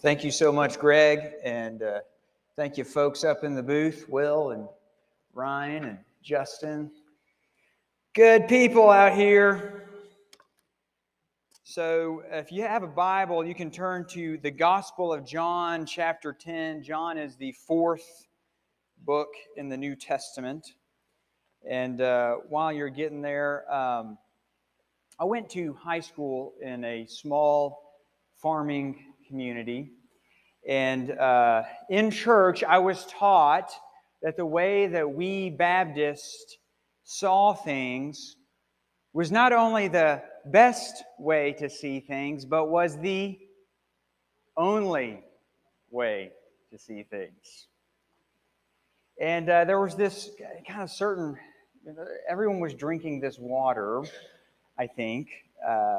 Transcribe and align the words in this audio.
Thank 0.00 0.24
you 0.24 0.30
so 0.30 0.52
much, 0.52 0.78
Greg, 0.78 1.32
and 1.42 1.82
uh, 1.82 2.00
thank 2.54 2.76
you, 2.76 2.84
folks 2.84 3.24
up 3.24 3.44
in 3.44 3.54
the 3.54 3.62
booth, 3.62 4.06
Will 4.10 4.50
and 4.50 4.68
Ryan 5.32 5.84
and 5.84 5.98
Justin. 6.22 6.90
Good 8.12 8.46
people 8.46 8.90
out 8.90 9.14
here. 9.14 9.88
So, 11.64 12.22
if 12.30 12.52
you 12.52 12.62
have 12.62 12.82
a 12.82 12.88
Bible, 12.88 13.42
you 13.42 13.54
can 13.54 13.70
turn 13.70 14.04
to 14.08 14.36
the 14.42 14.50
Gospel 14.50 15.14
of 15.14 15.24
John, 15.24 15.86
chapter 15.86 16.34
10. 16.34 16.82
John 16.82 17.16
is 17.16 17.36
the 17.36 17.52
fourth 17.52 18.26
book 19.06 19.28
in 19.56 19.70
the 19.70 19.78
New 19.78 19.96
Testament. 19.96 20.74
And 21.66 22.02
uh, 22.02 22.36
while 22.50 22.70
you're 22.70 22.90
getting 22.90 23.22
there, 23.22 23.72
um, 23.72 24.18
I 25.18 25.24
went 25.24 25.48
to 25.52 25.72
high 25.72 26.00
school 26.00 26.52
in 26.60 26.84
a 26.84 27.06
small 27.06 27.94
farming 28.36 29.05
community. 29.28 29.90
And 30.68 31.12
uh, 31.12 31.62
in 31.88 32.10
church, 32.10 32.64
I 32.64 32.78
was 32.78 33.06
taught 33.06 33.70
that 34.22 34.36
the 34.36 34.46
way 34.46 34.86
that 34.88 35.08
we 35.08 35.50
Baptists 35.50 36.56
saw 37.04 37.54
things 37.54 38.36
was 39.12 39.30
not 39.30 39.52
only 39.52 39.88
the 39.88 40.22
best 40.46 41.04
way 41.18 41.52
to 41.54 41.70
see 41.70 42.00
things, 42.00 42.44
but 42.44 42.68
was 42.68 42.98
the 42.98 43.38
only 44.56 45.22
way 45.90 46.32
to 46.70 46.78
see 46.78 47.02
things. 47.02 47.68
And 49.20 49.48
uh, 49.48 49.64
there 49.64 49.80
was 49.80 49.94
this 49.94 50.30
kind 50.68 50.82
of 50.82 50.90
certain, 50.90 51.36
everyone 52.28 52.60
was 52.60 52.74
drinking 52.74 53.20
this 53.20 53.38
water, 53.38 54.02
I 54.78 54.86
think, 54.86 55.28
uh, 55.66 55.98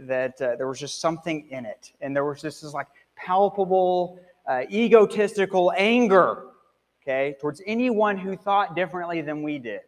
that 0.00 0.40
uh, 0.40 0.56
there 0.56 0.68
was 0.68 0.78
just 0.78 1.00
something 1.00 1.48
in 1.50 1.64
it. 1.64 1.92
And 2.00 2.14
there 2.14 2.24
was 2.24 2.42
this, 2.42 2.60
this 2.60 2.74
like 2.74 2.88
palpable, 3.16 4.20
uh, 4.46 4.62
egotistical 4.70 5.72
anger, 5.76 6.44
okay, 7.02 7.36
towards 7.40 7.62
anyone 7.66 8.16
who 8.16 8.36
thought 8.36 8.76
differently 8.76 9.20
than 9.22 9.42
we 9.42 9.58
did. 9.58 9.80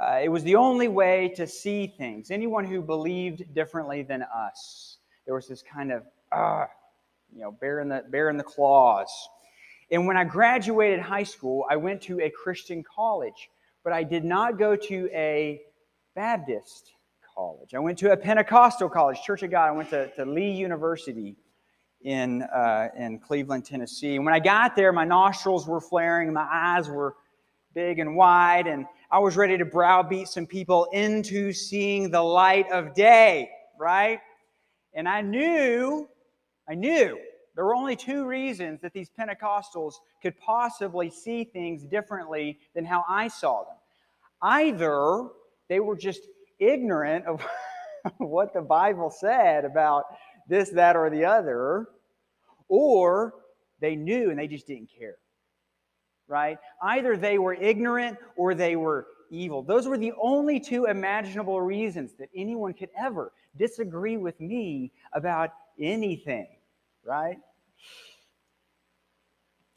Uh, 0.00 0.20
it 0.22 0.28
was 0.28 0.42
the 0.44 0.56
only 0.56 0.88
way 0.88 1.28
to 1.36 1.46
see 1.46 1.86
things. 1.86 2.30
Anyone 2.30 2.64
who 2.64 2.80
believed 2.80 3.54
differently 3.54 4.02
than 4.02 4.22
us, 4.22 4.98
there 5.26 5.34
was 5.34 5.46
this 5.46 5.62
kind 5.62 5.92
of, 5.92 6.04
ah, 6.32 6.66
you 7.34 7.40
know, 7.40 7.52
baring 7.52 7.88
the, 7.88 8.04
baring 8.10 8.36
the 8.36 8.44
claws. 8.44 9.10
And 9.90 10.06
when 10.06 10.16
I 10.16 10.24
graduated 10.24 11.00
high 11.00 11.22
school, 11.22 11.66
I 11.70 11.76
went 11.76 12.00
to 12.02 12.20
a 12.20 12.30
Christian 12.30 12.82
college, 12.82 13.50
but 13.84 13.92
I 13.92 14.02
did 14.02 14.24
not 14.24 14.58
go 14.58 14.74
to 14.74 15.10
a 15.12 15.60
Baptist 16.14 16.92
college. 17.34 17.74
I 17.74 17.78
went 17.78 17.98
to 17.98 18.12
a 18.12 18.16
Pentecostal 18.16 18.90
college, 18.90 19.22
Church 19.22 19.42
of 19.42 19.50
God. 19.50 19.68
I 19.68 19.72
went 19.72 19.88
to, 19.90 20.08
to 20.16 20.26
Lee 20.26 20.50
University 20.50 21.36
in, 22.02 22.42
uh, 22.42 22.88
in 22.96 23.18
Cleveland, 23.18 23.64
Tennessee. 23.64 24.16
And 24.16 24.24
when 24.24 24.34
I 24.34 24.38
got 24.38 24.76
there, 24.76 24.92
my 24.92 25.04
nostrils 25.04 25.66
were 25.66 25.80
flaring, 25.80 26.30
my 26.32 26.46
eyes 26.50 26.88
were 26.88 27.14
big 27.74 27.98
and 27.98 28.14
wide, 28.14 28.66
and 28.66 28.84
I 29.10 29.20
was 29.20 29.36
ready 29.36 29.56
to 29.56 29.64
browbeat 29.64 30.28
some 30.28 30.46
people 30.46 30.86
into 30.92 31.52
seeing 31.52 32.10
the 32.10 32.20
light 32.20 32.70
of 32.70 32.94
day, 32.94 33.48
right? 33.78 34.20
And 34.92 35.08
I 35.08 35.22
knew, 35.22 36.08
I 36.68 36.74
knew 36.74 37.18
there 37.54 37.64
were 37.64 37.74
only 37.74 37.96
two 37.96 38.26
reasons 38.26 38.82
that 38.82 38.92
these 38.92 39.10
Pentecostals 39.18 39.94
could 40.20 40.38
possibly 40.38 41.08
see 41.08 41.44
things 41.44 41.84
differently 41.84 42.58
than 42.74 42.84
how 42.84 43.04
I 43.08 43.28
saw 43.28 43.64
them. 43.64 43.76
Either 44.42 45.28
they 45.72 45.80
were 45.80 45.96
just 45.96 46.28
ignorant 46.58 47.24
of 47.24 47.42
what 48.18 48.52
the 48.52 48.60
Bible 48.60 49.10
said 49.10 49.64
about 49.64 50.04
this, 50.46 50.68
that, 50.68 50.96
or 50.96 51.08
the 51.08 51.24
other, 51.24 51.86
or 52.68 53.32
they 53.80 53.96
knew 53.96 54.28
and 54.28 54.38
they 54.38 54.46
just 54.46 54.66
didn't 54.66 54.90
care. 54.98 55.16
Right? 56.28 56.58
Either 56.82 57.16
they 57.16 57.38
were 57.38 57.54
ignorant 57.54 58.18
or 58.36 58.54
they 58.54 58.76
were 58.76 59.06
evil. 59.30 59.62
Those 59.62 59.86
were 59.86 59.96
the 59.96 60.12
only 60.20 60.60
two 60.60 60.84
imaginable 60.84 61.58
reasons 61.62 62.12
that 62.18 62.28
anyone 62.36 62.74
could 62.74 62.90
ever 63.02 63.32
disagree 63.56 64.18
with 64.18 64.38
me 64.42 64.92
about 65.14 65.54
anything. 65.80 66.48
Right? 67.02 67.38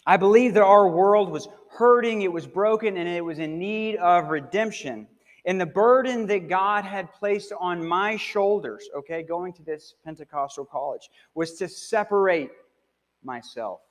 I 0.06 0.18
believe 0.18 0.56
that 0.56 0.64
our 0.64 0.90
world 0.90 1.30
was 1.32 1.48
hurting, 1.70 2.22
it 2.22 2.32
was 2.34 2.46
broken, 2.46 2.98
and 2.98 3.08
it 3.08 3.24
was 3.24 3.40
in 3.40 3.58
need 3.58 3.96
of 3.96 4.28
redemption. 4.28 5.08
And 5.46 5.62
the 5.62 5.66
burden 5.66 6.26
that 6.28 6.50
God 6.50 6.84
had 6.84 7.14
placed 7.14 7.54
on 7.60 7.86
my 7.86 8.18
shoulders, 8.18 8.90
okay, 8.96 9.22
going 9.22 9.54
to 9.54 9.64
this 9.64 9.94
Pentecostal 10.04 10.66
college, 10.66 11.10
was 11.36 11.54
to 11.56 11.68
separate 11.68 12.50
myself 13.24 13.82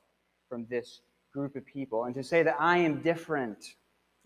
from 0.48 0.66
this 0.69 1.00
group 1.32 1.56
of 1.56 1.65
people 1.65 2.04
and 2.04 2.15
to 2.15 2.25
say 2.25 2.42
that 2.42 2.56
I 2.59 2.78
am 2.78 3.03
different, 3.03 3.76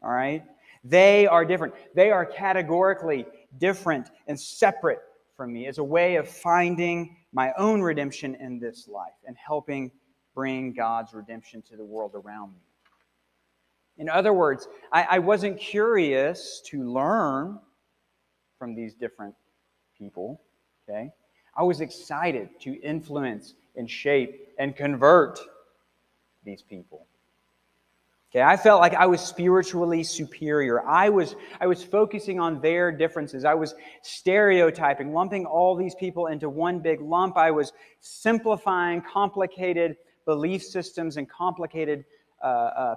all 0.03 0.11
right? 0.11 0.43
They 0.85 1.27
are 1.27 1.45
different. 1.45 1.75
They 1.95 2.11
are 2.11 2.25
categorically 2.25 3.27
different 3.59 4.11
and 4.27 4.39
separate 4.39 5.01
from 5.37 5.53
me 5.53 5.67
as 5.67 5.79
a 5.79 5.85
way 5.85 6.17
of 6.17 6.29
finding 6.29 7.17
my 7.33 7.53
own 7.59 7.81
redemption 7.81 8.35
in 8.37 8.59
this 8.59 8.89
life 8.89 9.13
and 9.27 9.37
helping 9.37 9.91
bring 10.35 10.73
God's 10.73 11.15
redemption 11.15 11.63
to 11.63 11.77
the 11.77 11.85
world 11.85 12.13
around 12.15 12.53
me. 12.53 12.68
In 13.99 14.09
other 14.09 14.33
words, 14.33 14.69
I, 14.93 15.03
I 15.03 15.19
wasn't 15.19 15.59
curious 15.59 16.63
to 16.67 16.83
learn 16.85 17.59
from 18.59 18.75
these 18.75 18.95
different 18.95 19.35
people, 19.99 20.41
okay? 20.89 21.13
I 21.57 21.65
was 21.65 21.81
excited 21.81 22.49
to 22.61 22.81
influence 22.81 23.55
and 23.77 23.91
shape 23.91 24.49
and 24.59 24.75
convert 24.77 25.41
these 26.45 26.63
people. 26.63 27.07
Okay, 28.31 28.43
I 28.43 28.59
felt 28.59 28.81
like 28.81 28.93
I 28.93 29.07
was 29.07 29.23
spiritually 29.23 30.05
superior. 30.05 30.87
I 30.87 31.09
was, 31.09 31.35
I 31.63 31.67
was 31.67 31.83
focusing 31.83 32.39
on 32.39 32.61
their 32.61 32.93
differences. 32.93 33.47
I 33.47 33.55
was 33.55 33.75
stereotyping, 34.03 35.15
lumping 35.15 35.47
all 35.47 35.75
these 35.75 35.95
people 35.95 36.27
into 36.27 36.51
one 36.51 36.81
big 36.81 37.01
lump. 37.01 37.39
I 37.39 37.51
was 37.51 37.73
simplifying 38.01 39.01
complicated 39.01 39.97
belief 40.27 40.63
systems 40.63 41.17
and 41.17 41.27
complicated 41.29 42.05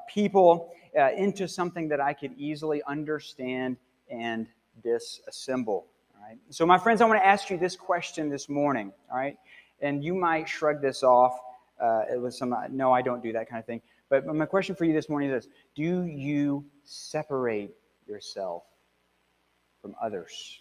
people 0.07 0.71
uh, 0.97 1.11
into 1.15 1.47
something 1.47 1.87
that 1.89 2.01
I 2.01 2.13
could 2.13 2.33
easily 2.37 2.81
understand 2.87 3.77
and 4.09 4.47
disassemble. 4.83 5.67
All 5.67 6.27
right. 6.27 6.37
So, 6.49 6.65
my 6.65 6.77
friends, 6.77 7.01
I 7.01 7.05
want 7.05 7.19
to 7.19 7.25
ask 7.25 7.49
you 7.49 7.57
this 7.57 7.75
question 7.75 8.29
this 8.29 8.49
morning. 8.49 8.91
All 9.11 9.17
right, 9.17 9.37
and 9.81 10.03
you 10.03 10.13
might 10.13 10.47
shrug 10.47 10.81
this 10.81 11.03
off. 11.03 11.39
Uh, 11.79 12.03
it 12.11 12.21
was 12.21 12.37
some 12.37 12.55
no, 12.71 12.91
I 12.91 13.01
don't 13.01 13.23
do 13.23 13.31
that 13.33 13.49
kind 13.49 13.59
of 13.59 13.65
thing. 13.65 13.81
But 14.09 14.25
my 14.25 14.45
question 14.45 14.75
for 14.75 14.85
you 14.85 14.93
this 14.93 15.09
morning 15.09 15.29
is 15.29 15.45
this: 15.45 15.53
Do 15.75 16.03
you 16.03 16.65
separate 16.83 17.71
yourself 18.07 18.63
from 19.81 19.95
others? 20.01 20.59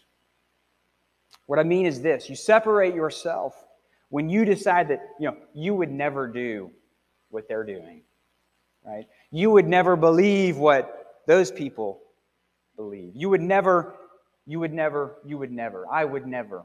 What 1.46 1.58
I 1.58 1.64
mean 1.64 1.86
is 1.86 2.00
this: 2.00 2.30
you 2.30 2.36
separate 2.36 2.94
yourself 2.94 3.64
when 4.08 4.28
you 4.28 4.44
decide 4.44 4.88
that 4.88 5.02
you 5.18 5.28
know 5.28 5.36
you 5.54 5.74
would 5.74 5.90
never 5.90 6.26
do 6.28 6.70
what 7.30 7.48
they're 7.48 7.64
doing 7.64 8.02
right? 8.84 9.06
You 9.30 9.50
would 9.50 9.66
never 9.66 9.96
believe 9.96 10.56
what 10.56 11.22
those 11.26 11.50
people 11.50 12.00
believe. 12.76 13.12
You 13.14 13.28
would 13.28 13.40
never, 13.40 13.94
you 14.46 14.58
would 14.60 14.72
never, 14.72 15.16
you 15.24 15.38
would 15.38 15.52
never. 15.52 15.86
I 15.90 16.04
would 16.04 16.26
never. 16.26 16.64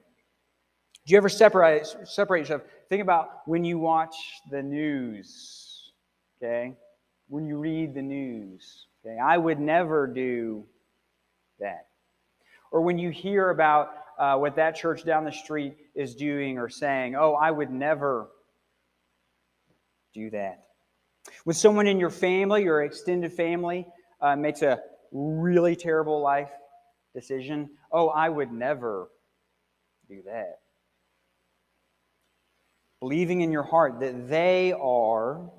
Do 1.05 1.11
you 1.11 1.17
ever 1.17 1.29
separate 1.29 1.85
separate 2.05 2.39
yourself? 2.39 2.63
Think 2.89 3.01
about 3.01 3.47
when 3.47 3.63
you 3.63 3.77
watch 3.77 4.15
the 4.49 4.63
news, 4.63 5.91
okay? 6.37 6.73
When 7.27 7.45
you 7.45 7.57
read 7.57 7.93
the 7.93 8.01
news, 8.01 8.87
okay? 9.05 9.17
I 9.19 9.37
would 9.37 9.59
never 9.59 10.07
do 10.07 10.65
that. 11.59 11.87
Or 12.71 12.81
when 12.81 12.97
you 12.97 13.09
hear 13.09 13.49
about 13.51 13.91
uh, 14.17 14.37
what 14.37 14.55
that 14.55 14.75
church 14.75 15.03
down 15.03 15.25
the 15.25 15.31
street 15.31 15.77
is 15.93 16.15
doing 16.15 16.57
or 16.57 16.69
saying, 16.69 17.15
oh, 17.15 17.33
I 17.33 17.51
would 17.51 17.69
never 17.69 18.29
do 20.13 20.29
that. 20.31 20.64
When 21.43 21.53
someone 21.53 21.87
in 21.87 21.99
your 21.99 22.09
family, 22.09 22.63
your 22.63 22.83
extended 22.83 23.33
family, 23.33 23.87
uh, 24.21 24.35
makes 24.35 24.61
a 24.61 24.79
really 25.11 25.75
terrible 25.75 26.21
life 26.21 26.49
decision, 27.13 27.69
oh, 27.91 28.09
I 28.09 28.29
would 28.29 28.51
never 28.51 29.09
do 30.07 30.21
that. 30.25 30.59
Believing 32.99 33.41
in 33.41 33.51
your 33.51 33.63
heart 33.63 33.99
that 33.99 34.27
they 34.29 34.73
are, 34.73 35.49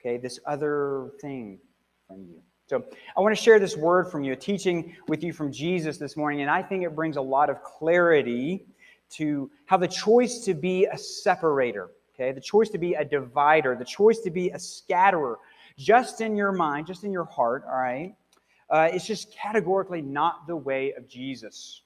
okay, 0.00 0.16
this 0.16 0.38
other 0.46 1.10
thing 1.20 1.58
from 2.06 2.22
you. 2.22 2.42
So 2.66 2.84
I 3.16 3.20
want 3.20 3.36
to 3.36 3.42
share 3.42 3.58
this 3.58 3.76
word 3.76 4.10
from 4.10 4.24
you, 4.24 4.32
a 4.32 4.36
teaching 4.36 4.96
with 5.08 5.22
you 5.22 5.32
from 5.32 5.52
Jesus 5.52 5.98
this 5.98 6.16
morning, 6.16 6.40
and 6.40 6.50
I 6.50 6.62
think 6.62 6.84
it 6.84 6.94
brings 6.94 7.16
a 7.16 7.22
lot 7.22 7.50
of 7.50 7.62
clarity 7.62 8.64
to 9.10 9.50
how 9.66 9.76
the 9.76 9.88
choice 9.88 10.40
to 10.44 10.54
be 10.54 10.86
a 10.86 10.96
separator 10.96 11.90
okay? 12.22 12.32
The 12.32 12.40
choice 12.40 12.68
to 12.70 12.78
be 12.78 12.94
a 12.94 13.04
divider, 13.04 13.76
the 13.76 13.84
choice 13.84 14.20
to 14.20 14.30
be 14.30 14.50
a 14.50 14.58
scatterer, 14.58 15.38
just 15.78 16.20
in 16.20 16.36
your 16.36 16.52
mind, 16.52 16.86
just 16.86 17.04
in 17.04 17.12
your 17.12 17.24
heart, 17.24 17.64
all 17.66 17.76
right? 17.76 18.14
Uh, 18.70 18.88
it's 18.92 19.06
just 19.06 19.34
categorically 19.34 20.00
not 20.00 20.46
the 20.46 20.56
way 20.56 20.92
of 20.94 21.08
Jesus. 21.08 21.82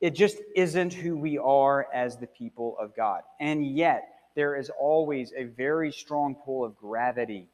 It 0.00 0.14
just 0.14 0.38
isn't 0.54 0.94
who 0.94 1.16
we 1.16 1.38
are 1.38 1.88
as 1.92 2.16
the 2.16 2.26
people 2.28 2.76
of 2.78 2.94
God. 2.94 3.22
And 3.40 3.66
yet, 3.76 4.08
there 4.34 4.56
is 4.56 4.70
always 4.78 5.32
a 5.36 5.44
very 5.44 5.90
strong 5.90 6.36
pull 6.36 6.64
of 6.64 6.76
gravity, 6.76 7.48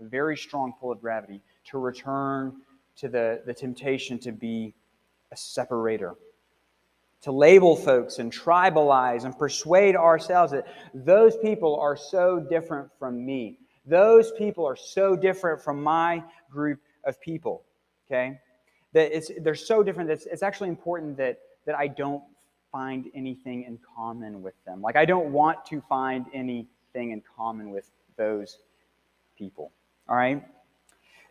a 0.00 0.04
very 0.04 0.36
strong 0.36 0.72
pull 0.80 0.90
of 0.90 1.00
gravity 1.00 1.42
to 1.64 1.78
return 1.78 2.56
to 2.96 3.08
the, 3.08 3.42
the 3.44 3.52
temptation 3.52 4.18
to 4.20 4.32
be 4.32 4.74
a 5.30 5.36
separator, 5.36 6.14
to 7.22 7.32
label 7.32 7.76
folks 7.76 8.18
and 8.18 8.32
tribalize 8.32 9.24
and 9.24 9.36
persuade 9.38 9.96
ourselves 9.96 10.52
that 10.52 10.66
those 10.92 11.36
people 11.36 11.78
are 11.78 11.96
so 11.96 12.40
different 12.40 12.88
from 12.98 13.24
me. 13.24 13.58
Those 13.86 14.32
people 14.32 14.66
are 14.66 14.76
so 14.76 15.16
different 15.16 15.62
from 15.62 15.82
my 15.82 16.22
group 16.50 16.80
of 17.04 17.20
people. 17.20 17.62
Okay? 18.06 18.38
That 18.92 19.16
it's 19.16 19.30
they're 19.40 19.54
so 19.54 19.82
different 19.82 20.08
that 20.08 20.14
it's, 20.14 20.26
it's 20.26 20.42
actually 20.42 20.68
important 20.68 21.16
that 21.16 21.38
that 21.64 21.76
I 21.76 21.86
don't 21.86 22.22
find 22.72 23.06
anything 23.14 23.64
in 23.64 23.78
common 23.96 24.42
with 24.42 24.54
them. 24.64 24.82
Like 24.82 24.96
I 24.96 25.04
don't 25.04 25.32
want 25.32 25.64
to 25.66 25.80
find 25.82 26.26
anything 26.34 27.12
in 27.12 27.22
common 27.36 27.70
with 27.70 27.90
those 28.16 28.58
people. 29.38 29.70
All 30.08 30.16
right? 30.16 30.42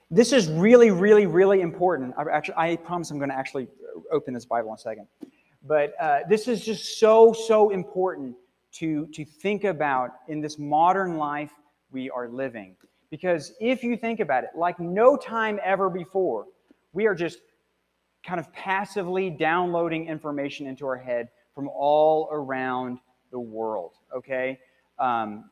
This 0.09 0.33
is 0.33 0.49
really, 0.49 0.91
really, 0.91 1.25
really 1.25 1.61
important. 1.61 2.13
I, 2.17 2.23
actually, 2.31 2.55
I 2.57 2.75
promise 2.77 3.11
I'm 3.11 3.17
going 3.17 3.29
to 3.29 3.37
actually 3.37 3.67
open 4.11 4.33
this 4.33 4.45
Bible 4.45 4.69
in 4.69 4.75
a 4.75 4.77
second. 4.77 5.07
But 5.63 5.93
uh, 5.99 6.19
this 6.27 6.47
is 6.47 6.65
just 6.65 6.99
so, 6.99 7.33
so 7.33 7.69
important 7.69 8.35
to, 8.73 9.07
to 9.07 9.25
think 9.25 9.63
about 9.63 10.11
in 10.27 10.41
this 10.41 10.57
modern 10.57 11.17
life 11.17 11.51
we 11.91 12.09
are 12.09 12.27
living. 12.27 12.75
Because 13.09 13.53
if 13.59 13.83
you 13.83 13.97
think 13.97 14.19
about 14.19 14.43
it, 14.43 14.51
like 14.55 14.79
no 14.79 15.17
time 15.17 15.59
ever 15.63 15.89
before, 15.89 16.45
we 16.93 17.05
are 17.05 17.15
just 17.15 17.39
kind 18.25 18.39
of 18.39 18.51
passively 18.53 19.29
downloading 19.29 20.07
information 20.07 20.67
into 20.67 20.85
our 20.85 20.97
head 20.97 21.29
from 21.53 21.67
all 21.69 22.29
around 22.31 22.99
the 23.31 23.39
world, 23.39 23.93
okay? 24.15 24.59
Um, 24.99 25.49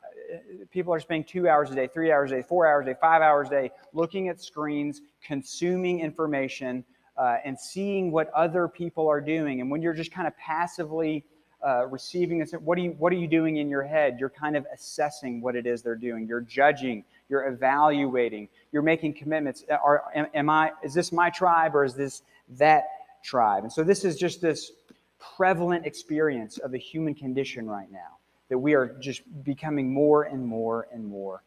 people 0.70 0.94
are 0.94 1.00
spending 1.00 1.24
two 1.24 1.50
hours 1.50 1.72
a 1.72 1.76
day, 1.76 1.88
three 1.88 2.12
hours 2.12 2.32
a 2.32 2.36
day, 2.36 2.42
four 2.42 2.68
hours 2.68 2.86
a 2.86 2.94
day, 2.94 3.00
five 3.02 3.22
hours 3.22 3.48
a 3.48 3.52
day 3.52 3.72
looking 3.94 4.30
at 4.30 4.40
screens, 4.40 5.02
consuming 5.24 6.00
information, 6.00 6.86
uh, 7.19 7.38
and 7.44 7.60
seeing 7.60 8.12
what 8.12 8.31
other 8.33 8.68
people 8.68 9.10
are 9.10 9.19
doing. 9.19 9.60
And 9.60 9.69
when 9.69 9.81
you're 9.81 9.94
just 9.94 10.12
kind 10.12 10.25
of 10.25 10.36
passively 10.38 11.25
uh, 11.66 11.86
receiving 11.88 12.39
this, 12.39 12.54
what 12.54 12.77
are, 12.77 12.81
you, 12.81 12.92
what 12.92 13.12
are 13.12 13.18
you 13.18 13.27
doing 13.27 13.57
in 13.57 13.69
your 13.69 13.83
head? 13.83 14.18
You're 14.19 14.30
kind 14.30 14.56
of 14.56 14.66
assessing 14.74 15.42
what 15.42 15.57
it 15.57 15.68
is 15.68 15.81
they're 15.81 15.95
doing. 15.95 16.25
You're 16.25 16.39
judging. 16.39 17.04
You're 17.27 17.48
evaluating. 17.48 18.48
You're 18.71 18.83
making 18.83 19.16
commitments. 19.16 19.66
Are, 19.69 20.04
am, 20.16 20.27
am 20.33 20.50
I, 20.50 20.71
is 20.81 20.94
this 20.94 21.12
my 21.12 21.30
tribe 21.30 21.75
or 21.75 21.83
is 21.83 21.94
this 21.94 22.24
that 22.57 22.86
tribe? 23.22 23.63
And 23.63 23.72
so 23.72 23.83
this 23.83 24.06
is 24.06 24.15
just 24.15 24.39
this 24.39 24.72
prevalent 25.19 25.86
experience 25.86 26.57
of 26.60 26.72
the 26.72 26.77
human 26.80 27.13
condition 27.13 27.68
right 27.68 27.92
now 27.92 28.18
that 28.48 28.57
we 28.57 28.74
are 28.74 28.95
just 29.01 29.22
becoming 29.44 29.94
more 29.94 30.24
and 30.24 30.45
more 30.45 30.88
and 30.94 31.06
more 31.06 31.44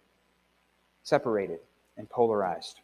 separated 1.03 1.61
and 1.97 2.09
polarized. 2.11 2.81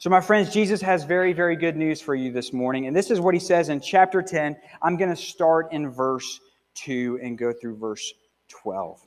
So, 0.00 0.10
my 0.10 0.20
friends, 0.20 0.52
Jesus 0.52 0.80
has 0.80 1.02
very, 1.02 1.32
very 1.32 1.56
good 1.56 1.76
news 1.76 2.00
for 2.00 2.14
you 2.14 2.30
this 2.30 2.52
morning. 2.52 2.86
And 2.86 2.94
this 2.94 3.10
is 3.10 3.18
what 3.18 3.34
he 3.34 3.40
says 3.40 3.68
in 3.68 3.80
chapter 3.80 4.22
10. 4.22 4.56
I'm 4.80 4.96
going 4.96 5.10
to 5.10 5.16
start 5.16 5.72
in 5.72 5.90
verse 5.90 6.38
2 6.74 7.18
and 7.20 7.36
go 7.36 7.52
through 7.52 7.78
verse 7.78 8.14
12. 8.46 9.00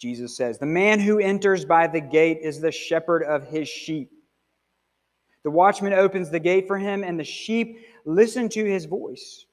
Jesus 0.00 0.36
says, 0.36 0.58
The 0.58 0.66
man 0.66 0.98
who 0.98 1.20
enters 1.20 1.64
by 1.64 1.86
the 1.86 2.00
gate 2.00 2.40
is 2.42 2.60
the 2.60 2.72
shepherd 2.72 3.22
of 3.22 3.46
his 3.46 3.68
sheep. 3.68 4.10
The 5.44 5.52
watchman 5.52 5.92
opens 5.92 6.28
the 6.28 6.40
gate 6.40 6.66
for 6.66 6.76
him, 6.76 7.04
and 7.04 7.18
the 7.18 7.22
sheep 7.22 7.86
listen 8.04 8.48
to 8.48 8.64
his 8.64 8.86
voice. 8.86 9.46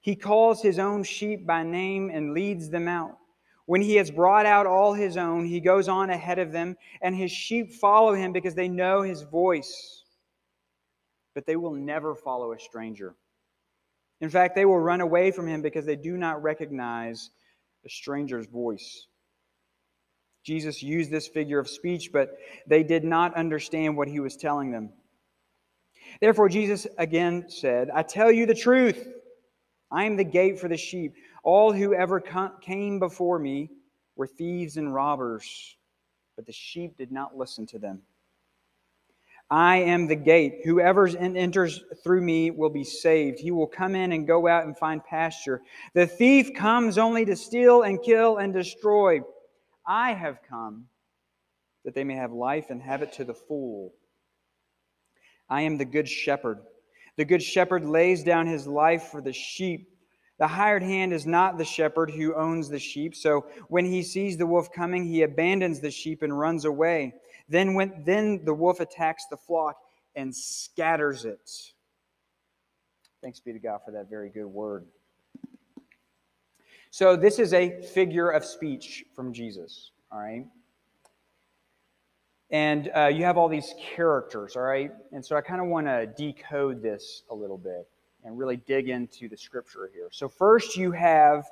He 0.00 0.14
calls 0.14 0.62
his 0.62 0.78
own 0.78 1.02
sheep 1.02 1.44
by 1.44 1.64
name 1.64 2.08
and 2.14 2.34
leads 2.34 2.70
them 2.70 2.86
out. 2.86 3.18
When 3.68 3.82
he 3.82 3.96
has 3.96 4.10
brought 4.10 4.46
out 4.46 4.64
all 4.64 4.94
his 4.94 5.18
own, 5.18 5.44
he 5.44 5.60
goes 5.60 5.88
on 5.88 6.08
ahead 6.08 6.38
of 6.38 6.52
them, 6.52 6.78
and 7.02 7.14
his 7.14 7.30
sheep 7.30 7.70
follow 7.70 8.14
him 8.14 8.32
because 8.32 8.54
they 8.54 8.66
know 8.66 9.02
his 9.02 9.24
voice. 9.24 10.04
But 11.34 11.44
they 11.44 11.54
will 11.54 11.74
never 11.74 12.14
follow 12.14 12.54
a 12.54 12.58
stranger. 12.58 13.14
In 14.22 14.30
fact, 14.30 14.54
they 14.54 14.64
will 14.64 14.80
run 14.80 15.02
away 15.02 15.32
from 15.32 15.46
him 15.46 15.60
because 15.60 15.84
they 15.84 15.96
do 15.96 16.16
not 16.16 16.42
recognize 16.42 17.28
a 17.84 17.90
stranger's 17.90 18.46
voice. 18.46 19.06
Jesus 20.42 20.82
used 20.82 21.10
this 21.10 21.28
figure 21.28 21.58
of 21.58 21.68
speech, 21.68 22.08
but 22.10 22.38
they 22.66 22.82
did 22.82 23.04
not 23.04 23.34
understand 23.34 23.98
what 23.98 24.08
he 24.08 24.18
was 24.18 24.34
telling 24.34 24.70
them. 24.70 24.94
Therefore, 26.22 26.48
Jesus 26.48 26.86
again 26.96 27.50
said, 27.50 27.90
I 27.94 28.02
tell 28.02 28.32
you 28.32 28.46
the 28.46 28.54
truth. 28.54 29.08
I 29.90 30.04
am 30.04 30.16
the 30.16 30.24
gate 30.24 30.58
for 30.58 30.68
the 30.68 30.76
sheep. 30.76 31.14
All 31.42 31.72
who 31.72 31.94
ever 31.94 32.20
came 32.60 32.98
before 32.98 33.38
me 33.38 33.70
were 34.16 34.26
thieves 34.26 34.76
and 34.76 34.92
robbers, 34.92 35.76
but 36.36 36.46
the 36.46 36.52
sheep 36.52 36.96
did 36.96 37.10
not 37.10 37.36
listen 37.36 37.66
to 37.66 37.78
them. 37.78 38.02
I 39.50 39.76
am 39.78 40.06
the 40.06 40.16
gate. 40.16 40.60
Whoever 40.64 41.08
enters 41.08 41.82
through 42.04 42.20
me 42.20 42.50
will 42.50 42.68
be 42.68 42.84
saved. 42.84 43.38
He 43.38 43.50
will 43.50 43.66
come 43.66 43.94
in 43.94 44.12
and 44.12 44.26
go 44.26 44.46
out 44.46 44.66
and 44.66 44.76
find 44.76 45.02
pasture. 45.02 45.62
The 45.94 46.06
thief 46.06 46.52
comes 46.54 46.98
only 46.98 47.24
to 47.24 47.34
steal 47.34 47.82
and 47.82 48.02
kill 48.02 48.36
and 48.36 48.52
destroy. 48.52 49.20
I 49.86 50.12
have 50.12 50.40
come 50.46 50.84
that 51.86 51.94
they 51.94 52.04
may 52.04 52.16
have 52.16 52.32
life 52.32 52.66
and 52.68 52.82
have 52.82 53.00
it 53.00 53.14
to 53.14 53.24
the 53.24 53.32
full. 53.32 53.94
I 55.48 55.62
am 55.62 55.78
the 55.78 55.86
good 55.86 56.08
shepherd. 56.08 56.58
The 57.18 57.24
good 57.24 57.42
shepherd 57.42 57.84
lays 57.84 58.22
down 58.22 58.46
his 58.46 58.68
life 58.68 59.08
for 59.10 59.20
the 59.20 59.32
sheep. 59.32 59.92
The 60.38 60.46
hired 60.46 60.84
hand 60.84 61.12
is 61.12 61.26
not 61.26 61.58
the 61.58 61.64
shepherd 61.64 62.12
who 62.12 62.32
owns 62.36 62.68
the 62.68 62.78
sheep. 62.78 63.16
So 63.16 63.46
when 63.66 63.84
he 63.84 64.04
sees 64.04 64.36
the 64.36 64.46
wolf 64.46 64.70
coming, 64.72 65.04
he 65.04 65.22
abandons 65.22 65.80
the 65.80 65.90
sheep 65.90 66.22
and 66.22 66.38
runs 66.38 66.64
away. 66.64 67.14
Then, 67.48 67.74
when, 67.74 68.04
then 68.06 68.44
the 68.44 68.54
wolf 68.54 68.78
attacks 68.78 69.24
the 69.28 69.36
flock 69.36 69.78
and 70.14 70.34
scatters 70.34 71.24
it. 71.24 71.50
Thanks 73.20 73.40
be 73.40 73.52
to 73.52 73.58
God 73.58 73.80
for 73.84 73.90
that 73.90 74.08
very 74.08 74.30
good 74.30 74.46
word. 74.46 74.86
So, 76.90 77.16
this 77.16 77.40
is 77.40 77.52
a 77.52 77.82
figure 77.82 78.30
of 78.30 78.44
speech 78.44 79.04
from 79.16 79.32
Jesus, 79.32 79.90
all 80.12 80.20
right? 80.20 80.46
And 82.50 82.90
uh, 82.96 83.06
you 83.06 83.24
have 83.24 83.36
all 83.36 83.48
these 83.48 83.74
characters, 83.78 84.56
all 84.56 84.62
right? 84.62 84.90
And 85.12 85.24
so 85.24 85.36
I 85.36 85.42
kind 85.42 85.60
of 85.60 85.66
want 85.66 85.86
to 85.86 86.06
decode 86.06 86.82
this 86.82 87.22
a 87.30 87.34
little 87.34 87.58
bit 87.58 87.86
and 88.24 88.38
really 88.38 88.56
dig 88.56 88.88
into 88.88 89.28
the 89.28 89.36
scripture 89.36 89.90
here. 89.92 90.08
So, 90.10 90.28
first 90.28 90.76
you 90.76 90.92
have 90.92 91.46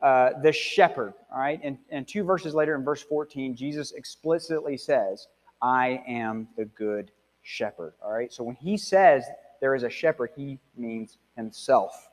uh, 0.00 0.30
the 0.42 0.52
shepherd, 0.52 1.14
all 1.32 1.40
right? 1.40 1.60
And, 1.62 1.78
and 1.90 2.06
two 2.08 2.24
verses 2.24 2.54
later, 2.54 2.74
in 2.74 2.84
verse 2.84 3.02
14, 3.02 3.54
Jesus 3.56 3.92
explicitly 3.92 4.76
says, 4.76 5.28
I 5.60 6.02
am 6.06 6.48
the 6.56 6.64
good 6.64 7.10
shepherd, 7.42 7.94
all 8.02 8.12
right? 8.12 8.32
So, 8.32 8.42
when 8.42 8.56
he 8.56 8.76
says 8.76 9.24
there 9.60 9.74
is 9.74 9.82
a 9.82 9.90
shepherd, 9.90 10.30
he 10.34 10.58
means 10.76 11.18
himself, 11.36 12.08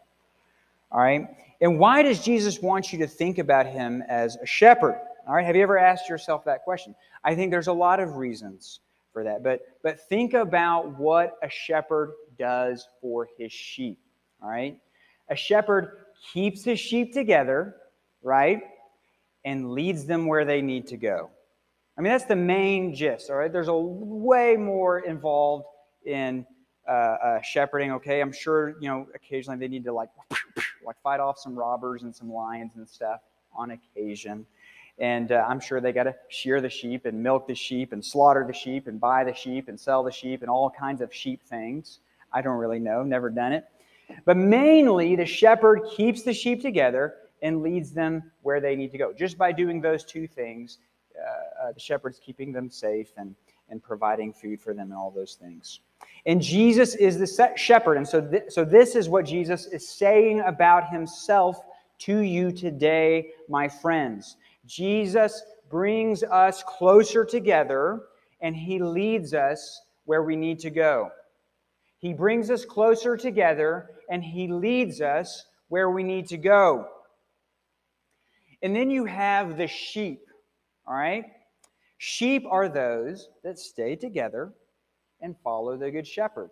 all 0.92 1.02
right? 1.02 1.28
And 1.62 1.80
why 1.80 2.04
does 2.04 2.24
Jesus 2.24 2.62
want 2.62 2.92
you 2.92 3.00
to 3.00 3.08
think 3.08 3.38
about 3.38 3.66
him 3.66 4.04
as 4.10 4.36
a 4.36 4.46
shepherd? 4.46 5.00
All 5.28 5.34
right, 5.34 5.46
have 5.46 5.56
you 5.56 5.64
ever 5.64 5.78
asked 5.78 6.08
yourself 6.08 6.46
that 6.46 6.64
question? 6.64 6.94
I 7.24 7.34
think 7.34 7.52
there's 7.52 7.68
a 7.68 7.74
lot 7.74 8.00
of 8.00 8.16
reasons 8.16 8.82
for 9.12 9.24
that, 9.24 9.44
but 9.44 9.62
but 9.82 10.00
think 10.08 10.34
about 10.34 11.00
what 11.00 11.38
a 11.42 11.50
shepherd 11.50 12.14
does 12.38 12.88
for 13.02 13.28
his 13.38 13.52
sheep. 13.52 14.00
All 14.42 14.50
right? 14.50 14.78
A 15.30 15.36
shepherd 15.36 16.06
keeps 16.32 16.64
his 16.64 16.80
sheep 16.80 17.14
together, 17.14 17.76
right? 18.22 18.62
And 19.44 19.72
leads 19.72 20.06
them 20.06 20.28
where 20.28 20.46
they 20.46 20.62
need 20.62 20.88
to 20.88 20.98
go. 20.98 21.30
I 21.98 22.02
mean, 22.02 22.12
that's 22.12 22.26
the 22.26 22.36
main 22.36 22.94
gist, 22.94 23.30
all 23.30 23.38
right? 23.38 23.52
There's 23.52 23.70
a 23.70 23.78
way 23.78 24.58
more 24.58 25.00
involved 25.00 25.66
in 26.06 26.46
uh, 26.88 26.92
uh, 26.92 27.42
shepherding, 27.42 27.92
okay? 27.94 28.22
I'm 28.22 28.34
sure, 28.34 28.76
you 28.82 28.90
know, 28.90 29.08
occasionally 29.16 29.58
they 29.58 29.70
need 29.70 29.86
to 29.86 29.94
like, 29.94 30.10
like 30.86 31.02
fight 31.02 31.20
off 31.20 31.40
some 31.40 31.58
robbers 31.58 32.04
and 32.04 32.14
some 32.14 32.32
lions 32.32 32.74
and 32.76 32.88
stuff 32.88 33.22
on 33.56 33.72
occasion. 33.72 34.46
And 34.98 35.32
uh, 35.32 35.46
I'm 35.48 35.60
sure 35.60 35.82
they 35.82 35.92
got 35.92 36.04
to 36.04 36.16
shear 36.30 36.62
the 36.62 36.70
sheep 36.70 37.06
and 37.06 37.22
milk 37.22 37.48
the 37.48 37.56
sheep 37.56 37.92
and 37.92 38.04
slaughter 38.04 38.46
the 38.48 38.54
sheep 38.54 38.88
and 38.88 39.00
buy 39.00 39.24
the 39.24 39.34
sheep 39.34 39.68
and 39.68 39.80
sell 39.80 40.04
the 40.04 40.12
sheep 40.12 40.42
and 40.42 40.50
all 40.50 40.70
kinds 40.70 41.02
of 41.02 41.14
sheep 41.14 41.44
things. 41.44 42.00
I 42.32 42.42
don't 42.42 42.58
really 42.58 42.80
know, 42.80 43.04
never 43.04 43.30
done 43.30 43.52
it. 43.52 43.66
But 44.24 44.38
mainly, 44.38 45.16
the 45.16 45.26
shepherd 45.26 45.82
keeps 45.96 46.24
the 46.24 46.34
sheep 46.34 46.62
together 46.62 47.16
and 47.42 47.62
leads 47.62 47.92
them 47.92 48.32
where 48.42 48.62
they 48.62 48.76
need 48.76 48.92
to 48.92 48.98
go. 48.98 49.14
Just 49.14 49.38
by 49.38 49.52
doing 49.52 49.82
those 49.82 50.04
two 50.04 50.28
things, 50.28 50.78
uh, 51.18 51.68
uh, 51.68 51.72
the 51.72 51.80
shepherd's 51.80 52.20
keeping 52.20 52.52
them 52.52 52.70
safe 52.70 53.12
and, 53.18 53.36
and 53.70 53.82
providing 53.82 54.32
food 54.34 54.62
for 54.62 54.74
them 54.74 54.92
and 54.92 54.94
all 54.94 55.12
those 55.12 55.36
things. 55.36 55.80
And 56.26 56.42
Jesus 56.42 56.96
is 56.96 57.18
the 57.18 57.54
shepherd. 57.56 57.98
And 57.98 58.08
so, 58.08 58.22
th- 58.22 58.46
so 58.50 58.66
this 58.66 58.96
is 58.96 59.10
what 59.10 59.26
Jesus 59.26 59.66
is 59.68 59.88
saying 59.88 60.42
about 60.42 60.90
himself 60.90 61.58
to 62.00 62.20
you 62.20 62.52
today, 62.52 63.30
my 63.48 63.68
friends. 63.68 64.38
Jesus 64.66 65.44
brings 65.70 66.24
us 66.24 66.64
closer 66.64 67.26
together 67.26 68.04
and 68.42 68.56
he 68.56 68.80
leads 68.80 69.34
us 69.34 69.82
where 70.06 70.24
we 70.24 70.36
need 70.36 70.60
to 70.60 70.70
go. 70.70 71.10
He 72.00 72.14
brings 72.14 72.52
us 72.52 72.66
closer 72.66 73.18
together 73.18 73.90
and 74.10 74.24
he 74.24 74.48
leads 74.48 75.02
us 75.02 75.46
where 75.70 75.90
we 75.90 76.04
need 76.04 76.28
to 76.28 76.38
go. 76.38 76.88
And 78.62 78.76
then 78.76 78.90
you 78.90 79.06
have 79.06 79.58
the 79.58 79.68
sheep, 79.68 80.22
all 80.88 80.96
right? 80.96 81.26
Sheep 81.98 82.44
are 82.50 82.70
those 82.70 83.30
that 83.44 83.58
stay 83.58 83.96
together 83.96 84.54
and 85.22 85.36
follow 85.44 85.78
the 85.78 85.92
good 85.92 86.08
shepherd. 86.08 86.50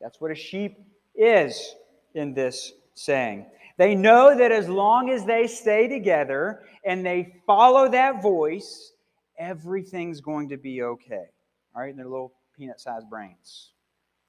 That's 0.00 0.20
what 0.20 0.30
a 0.30 0.34
sheep 0.34 0.78
is 1.14 1.74
in 2.14 2.34
this 2.34 2.72
saying. 2.94 3.46
They 3.78 3.94
know 3.94 4.36
that 4.36 4.50
as 4.50 4.68
long 4.68 5.08
as 5.08 5.24
they 5.24 5.46
stay 5.46 5.86
together 5.86 6.64
and 6.84 7.06
they 7.06 7.36
follow 7.46 7.88
that 7.88 8.20
voice, 8.20 8.92
everything's 9.38 10.20
going 10.20 10.48
to 10.48 10.56
be 10.56 10.82
okay. 10.82 11.26
All 11.74 11.82
right, 11.82 11.90
in 11.90 11.96
their 11.96 12.08
little 12.08 12.32
peanut 12.56 12.80
sized 12.80 13.08
brains. 13.08 13.70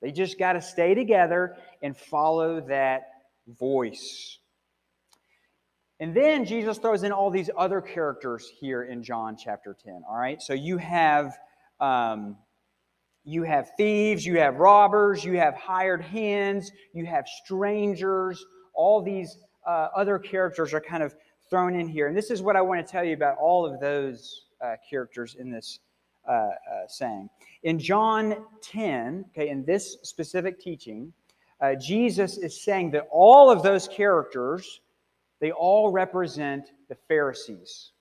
They 0.03 0.11
just 0.11 0.37
got 0.37 0.53
to 0.53 0.61
stay 0.61 0.93
together 0.93 1.57
and 1.81 1.97
follow 1.97 2.61
that 2.61 3.07
voice. 3.47 4.37
And 5.99 6.15
then 6.15 6.45
Jesus 6.45 6.77
throws 6.77 7.01
in 7.01 7.11
all 7.11 7.31
these 7.31 7.49
other 7.57 7.81
characters 7.81 8.49
here 8.59 8.83
in 8.83 9.03
John 9.03 9.35
chapter 9.35 9.75
10. 9.83 10.03
All 10.07 10.15
right, 10.15 10.41
so 10.41 10.53
you 10.53 10.77
have. 10.77 11.33
Um, 11.79 12.37
you 13.25 13.43
have 13.43 13.71
thieves, 13.77 14.25
you 14.25 14.39
have 14.39 14.55
robbers, 14.55 15.23
you 15.23 15.37
have 15.37 15.53
hired 15.53 16.01
hands, 16.01 16.71
you 16.93 17.05
have 17.05 17.27
strangers. 17.27 18.43
All 18.79 19.01
these 19.01 19.39
uh, 19.67 19.89
other 19.93 20.17
characters 20.17 20.73
are 20.73 20.79
kind 20.79 21.03
of 21.03 21.13
thrown 21.49 21.75
in 21.75 21.87
here. 21.87 22.07
And 22.07 22.15
this 22.15 22.31
is 22.31 22.41
what 22.41 22.55
I 22.55 22.61
want 22.61 22.85
to 22.85 22.89
tell 22.89 23.03
you 23.03 23.13
about 23.13 23.37
all 23.37 23.65
of 23.65 23.81
those 23.81 24.45
uh, 24.63 24.75
characters 24.89 25.35
in 25.37 25.51
this 25.51 25.79
uh, 26.27 26.31
uh 26.31 26.49
saying. 26.87 27.29
In 27.63 27.77
John 27.77 28.45
10, 28.61 29.25
okay, 29.29 29.49
in 29.49 29.65
this 29.65 29.97
specific 30.03 30.59
teaching, 30.61 31.11
uh, 31.59 31.75
Jesus 31.75 32.37
is 32.37 32.63
saying 32.63 32.91
that 32.91 33.07
all 33.11 33.51
of 33.51 33.63
those 33.63 33.87
characters, 33.87 34.79
they 35.41 35.51
all 35.51 35.91
represent 35.91 36.71
the 36.87 36.95
Pharisees. 36.95 37.91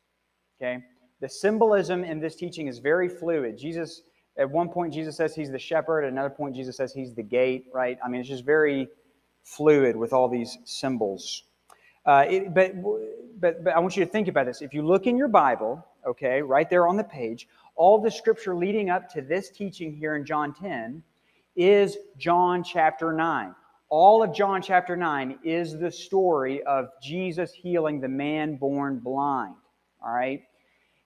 Okay? 0.61 0.85
The 1.20 1.28
symbolism 1.28 2.04
in 2.04 2.20
this 2.20 2.37
teaching 2.37 2.68
is 2.68 2.78
very 2.78 3.08
fluid. 3.08 3.58
Jesus 3.58 4.02
at 4.38 4.49
one 4.49 4.68
point, 4.68 4.94
Jesus 4.94 5.16
says 5.16 5.35
he's 5.35 5.50
the 5.50 5.58
shepherd. 5.58 6.04
At 6.04 6.12
another 6.12 6.30
point, 6.30 6.54
Jesus 6.54 6.76
says 6.76 6.92
he's 6.92 7.12
the 7.12 7.25
gate, 7.25 7.66
right? 7.75 7.99
I 8.04 8.08
mean, 8.08 8.20
it's 8.20 8.28
just 8.28 8.44
very 8.44 8.88
fluid 9.42 9.97
with 9.97 10.12
all 10.12 10.28
these 10.28 10.59
symbols. 10.64 11.45
Uh, 12.07 12.25
it, 12.28 12.54
but, 12.54 12.73
but, 13.38 13.64
but 13.64 13.75
I 13.75 13.78
want 13.78 13.97
you 13.97 14.04
to 14.04 14.11
think 14.11 14.28
about 14.28 14.47
this. 14.47 14.62
If 14.62 14.73
you 14.73 14.83
look 14.83 15.07
in 15.07 15.16
your 15.16 15.28
Bible, 15.28 15.85
okay, 16.07 16.40
right 16.40 16.68
there 16.68 16.88
on 16.88 16.97
the 16.97 17.04
page, 17.04 17.49
all 17.76 18.00
the 18.00 18.11
scripture 18.11 18.57
leading 18.57 18.90
up 18.90 19.09
to 19.12 19.23
this 19.23 19.50
teaching 19.50 19.95
here 19.95 20.16
in 20.16 20.25
John 20.25 20.54
10 20.54 21.02
is 21.54 21.99
John 22.16 22.64
chapter 22.64 23.12
9. 23.12 23.54
All 23.90 24.23
of 24.23 24.35
John 24.35 24.61
chapter 24.61 24.97
9 24.97 25.38
is 25.45 25.78
the 25.78 25.90
story 25.90 26.62
of 26.64 26.88
Jesus 27.02 27.52
healing 27.52 28.00
the 28.00 28.09
man 28.09 28.57
born 28.57 28.99
blind. 28.99 29.54
All 30.04 30.12
right? 30.12 30.42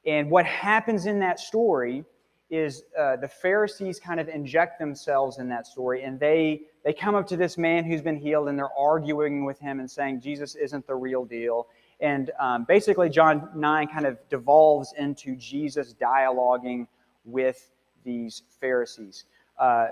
And 0.07 0.31
what 0.31 0.47
happens 0.47 1.07
in 1.07 1.21
that 1.21 1.39
story 1.39 2.05
is 2.53 2.85
uh, 2.99 3.17
the 3.17 3.27
Pharisees 3.27 3.99
kind 3.99 4.21
of 4.21 4.29
inject 4.29 4.79
themselves 4.79 5.39
in 5.39 5.49
that 5.49 5.67
story, 5.67 6.05
and 6.05 6.21
they 6.21 6.61
they 6.85 6.93
come 6.93 7.15
up 7.15 7.27
to 7.29 7.37
this 7.37 7.57
man 7.57 7.83
who's 7.85 8.03
been 8.03 8.19
healed, 8.19 8.49
and 8.49 8.59
they're 8.59 8.79
arguing 8.79 9.47
with 9.47 9.59
him 9.59 9.81
and 9.81 9.91
saying 9.91 10.21
Jesus 10.21 10.55
isn't 10.55 10.87
the 10.87 10.95
real 10.95 11.25
deal. 11.25 11.69
And 12.01 12.31
um, 12.39 12.65
basically, 12.65 13.09
John 13.09 13.49
nine 13.55 13.89
kind 13.89 14.05
of 14.05 14.19
devolves 14.29 14.93
into 14.99 15.35
Jesus 15.35 15.95
dialoguing 15.95 16.87
with 17.25 17.71
these 18.05 18.43
Pharisees. 18.61 19.25
Uh, 19.59 19.87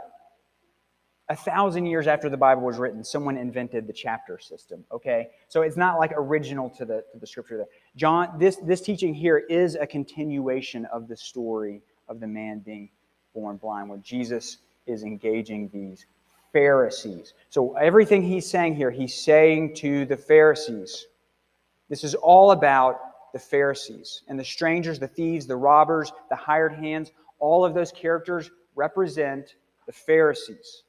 a 1.31 1.37
thousand 1.37 1.87
years 1.87 2.09
after 2.09 2.29
the 2.29 2.37
Bible 2.37 2.63
was 2.63 2.77
written, 2.77 3.03
someone 3.05 3.39
invented 3.39 3.87
the 3.87 3.93
chapter 3.93 4.39
system. 4.39 4.85
Okay, 4.93 5.29
so 5.49 5.63
it's 5.63 5.79
not 5.79 5.99
like 5.99 6.13
original 6.15 6.69
to 6.71 6.85
the 6.85 7.05
to 7.13 7.19
the 7.19 7.27
scripture. 7.27 7.57
There, 7.57 7.67
John, 7.97 8.39
this 8.39 8.57
this 8.57 8.83
teaching 8.83 9.15
here 9.15 9.39
is 9.39 9.77
a 9.77 9.87
continuation 9.87 10.85
of 10.87 11.09
the 11.09 11.17
story 11.17 11.81
of 12.11 12.21
the 12.21 12.27
man 12.27 12.59
being 12.59 12.91
born 13.35 13.57
blind, 13.57 13.89
where 13.89 13.99
Jesus 13.99 14.59
is 14.87 15.05
engaging 15.05 15.71
these 15.73 16.05
Pharisees. 16.53 17.33
So 17.49 17.75
everything 17.77 18.23
he's 18.23 18.51
saying 18.51 18.75
here, 18.75 18.91
he's 18.91 19.15
saying 19.15 19.77
to 19.77 20.05
the 20.05 20.17
Pharisees. 20.17 21.07
This 21.89 22.05
is 22.05 22.15
all 22.17 22.51
about 22.51 23.01
the 23.33 23.39
Pharisees 23.39 24.23
and 24.29 24.39
the 24.39 24.45
strangers, 24.45 24.99
the 24.99 25.09
thieves, 25.09 25.47
the 25.47 25.57
robbers, 25.57 26.13
the 26.29 26.37
hired 26.37 26.73
hands. 26.73 27.13
All 27.39 27.65
of 27.65 27.73
those 27.73 27.93
characters 27.93 28.51
represent 28.75 29.55
the 29.87 29.93
Pharisees. 29.93 30.83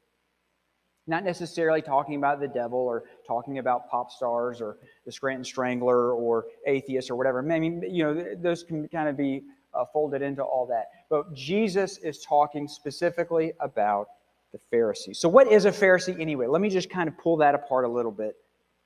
Not 1.08 1.24
necessarily 1.24 1.82
talking 1.82 2.16
about 2.16 2.40
the 2.40 2.48
devil 2.48 2.80
or 2.80 3.04
talking 3.28 3.60
about 3.60 3.90
pop 3.90 4.12
stars 4.12 4.62
or 4.62 4.78
the 5.06 5.12
Scranton 5.12 5.44
Strangler 5.44 6.14
or 6.14 6.46
atheists 6.66 7.10
or 7.10 7.16
whatever. 7.16 7.40
I 7.40 7.60
mean, 7.60 7.84
you 7.88 8.04
know, 8.04 8.36
those 8.36 8.64
can 8.64 8.88
kind 8.88 9.10
of 9.10 9.18
be 9.18 9.44
uh, 9.74 9.86
folded 9.92 10.22
into 10.22 10.44
all 10.44 10.66
that. 10.68 10.88
But 11.10 11.34
Jesus 11.34 11.98
is 11.98 12.24
talking 12.24 12.68
specifically 12.68 13.54
about 13.60 14.08
the 14.52 14.60
Pharisees. 14.70 15.20
So, 15.20 15.30
what 15.30 15.52
is 15.52 15.66
a 15.66 15.72
Pharisee 15.72 16.20
anyway? 16.20 16.48
Let 16.48 16.62
me 16.62 16.70
just 16.70 16.90
kind 16.90 17.08
of 17.08 17.18
pull 17.18 17.38
that 17.38 17.56
apart 17.56 17.86
a 17.86 17.88
little 17.88 18.12
bit 18.12 18.36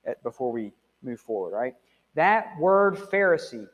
at, 0.04 0.22
before 0.22 0.52
we 0.52 0.72
move 1.02 1.20
forward, 1.20 1.50
right? 1.50 1.74
That 2.14 2.58
word 2.58 2.96
Pharisee, 2.96 3.66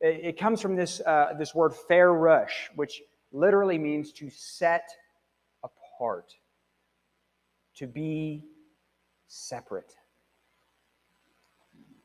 it, 0.00 0.38
comes 0.38 0.60
from 0.60 0.76
this, 0.76 1.00
uh, 1.00 1.34
this 1.38 1.54
word 1.54 1.72
parash, 1.90 2.68
which 2.76 3.02
literally 3.32 3.78
means 3.78 4.12
to 4.12 4.30
set 4.30 4.88
apart, 5.62 6.34
to 7.76 7.86
be 7.86 8.44
separate. 9.28 9.94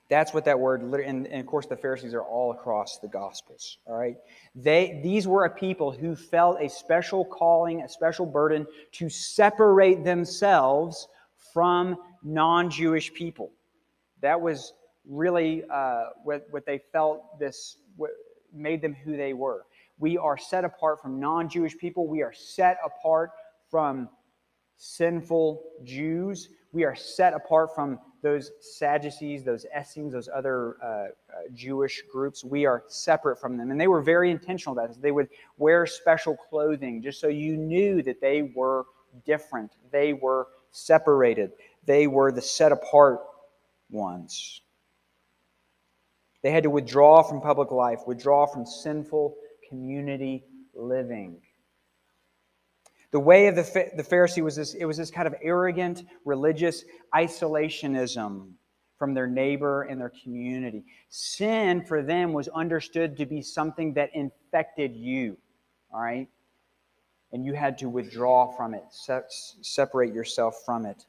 That's 0.09 0.33
what 0.33 0.43
that 0.45 0.59
word, 0.59 0.81
and, 0.81 1.27
and, 1.27 1.39
of 1.39 1.45
course 1.45 1.67
the 1.67 1.77
Pharisees 1.77 2.15
are 2.15 2.23
all 2.23 2.51
across 2.51 2.97
the 2.97 3.07
Gospels. 3.07 3.77
All 3.85 3.95
right, 3.95 4.17
they 4.55 4.99
these 5.03 5.27
were 5.27 5.45
a 5.45 5.49
people 5.49 5.91
who 5.91 6.15
felt 6.15 6.59
a 6.59 6.67
special 6.67 7.23
calling, 7.23 7.81
a 7.81 7.89
special 7.89 8.25
burden 8.25 8.65
to 8.93 9.07
separate 9.07 10.03
themselves 10.03 11.07
from 11.53 11.95
non-Jewish 12.23 13.13
people. 13.13 13.51
That 14.21 14.41
was 14.41 14.73
really 15.07 15.63
uh, 15.71 16.05
what 16.23 16.47
what 16.49 16.65
they 16.65 16.79
felt. 16.91 17.39
This 17.39 17.77
what 17.95 18.09
made 18.51 18.81
them 18.81 18.95
who 18.95 19.15
they 19.15 19.33
were. 19.33 19.67
We 19.99 20.17
are 20.17 20.37
set 20.37 20.65
apart 20.65 21.01
from 21.03 21.19
non-Jewish 21.19 21.77
people. 21.77 22.07
We 22.07 22.23
are 22.23 22.33
set 22.33 22.77
apart 22.83 23.29
from 23.69 24.09
sinful 24.77 25.61
Jews. 25.83 26.49
We 26.71 26.83
are 26.83 26.95
set 26.95 27.33
apart 27.33 27.75
from 27.75 27.99
those 28.21 28.51
Sadducees, 28.59 29.43
those 29.43 29.65
Essenes, 29.77 30.13
those 30.13 30.29
other 30.33 30.77
uh, 30.83 30.87
uh, 30.87 31.07
Jewish 31.53 32.03
groups, 32.11 32.43
we 32.43 32.65
are 32.65 32.83
separate 32.87 33.39
from 33.39 33.57
them. 33.57 33.71
And 33.71 33.79
they 33.79 33.87
were 33.87 34.01
very 34.01 34.31
intentional 34.31 34.77
about 34.77 34.89
this. 34.89 34.97
They 34.97 35.11
would 35.11 35.29
wear 35.57 35.85
special 35.85 36.35
clothing 36.35 37.01
just 37.01 37.21
so 37.21 37.27
you 37.27 37.57
knew 37.57 38.01
that 38.03 38.21
they 38.21 38.51
were 38.55 38.85
different. 39.25 39.71
They 39.91 40.13
were 40.13 40.47
separated. 40.71 41.51
They 41.85 42.07
were 42.07 42.31
the 42.31 42.41
set 42.41 42.71
apart 42.71 43.21
ones. 43.89 44.61
They 46.41 46.51
had 46.51 46.63
to 46.63 46.69
withdraw 46.69 47.21
from 47.21 47.41
public 47.41 47.71
life, 47.71 47.99
withdraw 48.07 48.45
from 48.45 48.65
sinful 48.65 49.35
community 49.67 50.45
living. 50.73 51.41
The 53.11 53.19
way 53.19 53.47
of 53.47 53.55
the, 53.55 53.63
the 53.95 54.03
Pharisee 54.03 54.43
was 54.43 54.55
this, 54.55 54.75
it 54.75 54.85
was 54.85 54.97
this 54.97 55.09
kind 55.09 55.27
of 55.27 55.35
arrogant 55.41 56.03
religious 56.25 56.83
isolationism 57.13 58.51
from 58.97 59.13
their 59.13 59.25
neighbor 59.27 59.83
and 59.83 59.99
their 59.99 60.11
community. 60.23 60.83
Sin 61.09 61.83
for 61.85 62.03
them 62.03 62.33
was 62.33 62.49
understood 62.49 63.17
to 63.17 63.25
be 63.25 63.41
something 63.41 63.93
that 63.93 64.09
infected 64.13 64.95
you, 64.95 65.37
all 65.91 66.01
right? 66.01 66.27
And 67.31 67.45
you 67.45 67.53
had 67.53 67.77
to 67.79 67.89
withdraw 67.89 68.51
from 68.55 68.73
it, 68.73 68.83
se- 68.91 69.21
separate 69.61 70.13
yourself 70.13 70.63
from 70.65 70.85
it. 70.85 71.05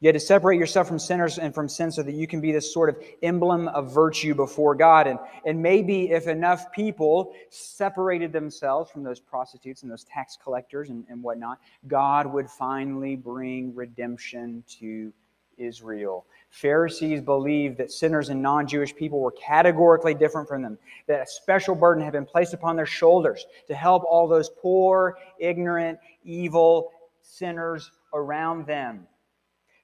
You 0.00 0.06
had 0.06 0.14
to 0.14 0.20
separate 0.20 0.60
yourself 0.60 0.86
from 0.86 1.00
sinners 1.00 1.38
and 1.38 1.52
from 1.52 1.68
sin 1.68 1.90
so 1.90 2.04
that 2.04 2.14
you 2.14 2.28
can 2.28 2.40
be 2.40 2.52
this 2.52 2.72
sort 2.72 2.88
of 2.88 3.02
emblem 3.22 3.66
of 3.68 3.92
virtue 3.92 4.32
before 4.32 4.76
God. 4.76 5.08
And, 5.08 5.18
and 5.44 5.60
maybe 5.60 6.12
if 6.12 6.28
enough 6.28 6.70
people 6.70 7.34
separated 7.50 8.32
themselves 8.32 8.92
from 8.92 9.02
those 9.02 9.18
prostitutes 9.18 9.82
and 9.82 9.90
those 9.90 10.04
tax 10.04 10.38
collectors 10.40 10.90
and, 10.90 11.04
and 11.08 11.20
whatnot, 11.20 11.58
God 11.88 12.32
would 12.32 12.48
finally 12.48 13.16
bring 13.16 13.74
redemption 13.74 14.62
to 14.78 15.12
Israel. 15.56 16.26
Pharisees 16.50 17.20
believed 17.20 17.76
that 17.78 17.90
sinners 17.90 18.28
and 18.28 18.40
non 18.40 18.68
Jewish 18.68 18.94
people 18.94 19.18
were 19.18 19.32
categorically 19.32 20.14
different 20.14 20.46
from 20.46 20.62
them, 20.62 20.78
that 21.08 21.22
a 21.22 21.26
special 21.26 21.74
burden 21.74 22.04
had 22.04 22.12
been 22.12 22.24
placed 22.24 22.54
upon 22.54 22.76
their 22.76 22.86
shoulders 22.86 23.46
to 23.66 23.74
help 23.74 24.04
all 24.08 24.28
those 24.28 24.48
poor, 24.48 25.18
ignorant, 25.40 25.98
evil 26.22 26.92
sinners 27.20 27.90
around 28.14 28.64
them. 28.64 29.06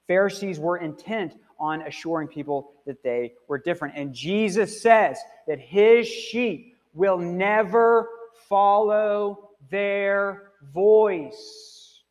Pharisees 0.07 0.59
were 0.59 0.77
intent 0.77 1.35
on 1.59 1.81
assuring 1.81 2.27
people 2.27 2.71
that 2.85 3.01
they 3.03 3.33
were 3.47 3.57
different. 3.57 3.95
And 3.97 4.13
Jesus 4.13 4.81
says 4.81 5.17
that 5.47 5.59
his 5.59 6.07
sheep 6.07 6.75
will 6.93 7.17
never 7.17 8.09
follow 8.49 9.49
their 9.69 10.51
voice. 10.73 12.01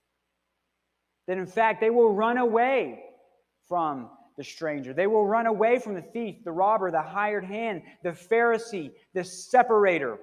That 1.27 1.39
in 1.39 1.47
fact, 1.47 1.81
they 1.81 1.91
will 1.91 2.13
run 2.13 2.39
away 2.39 3.01
from 3.69 4.11
the 4.37 4.45
stranger. 4.45 4.93
They 4.93 5.07
will 5.07 5.27
run 5.27 5.47
away 5.47 5.79
from 5.79 5.95
the 5.95 6.03
thief, 6.03 6.37
the 6.45 6.53
robber, 6.53 6.91
the 6.91 7.03
hired 7.03 7.45
hand, 7.45 7.83
the 8.03 8.11
Pharisee, 8.11 8.91
the 9.13 9.25
separator. 9.25 10.19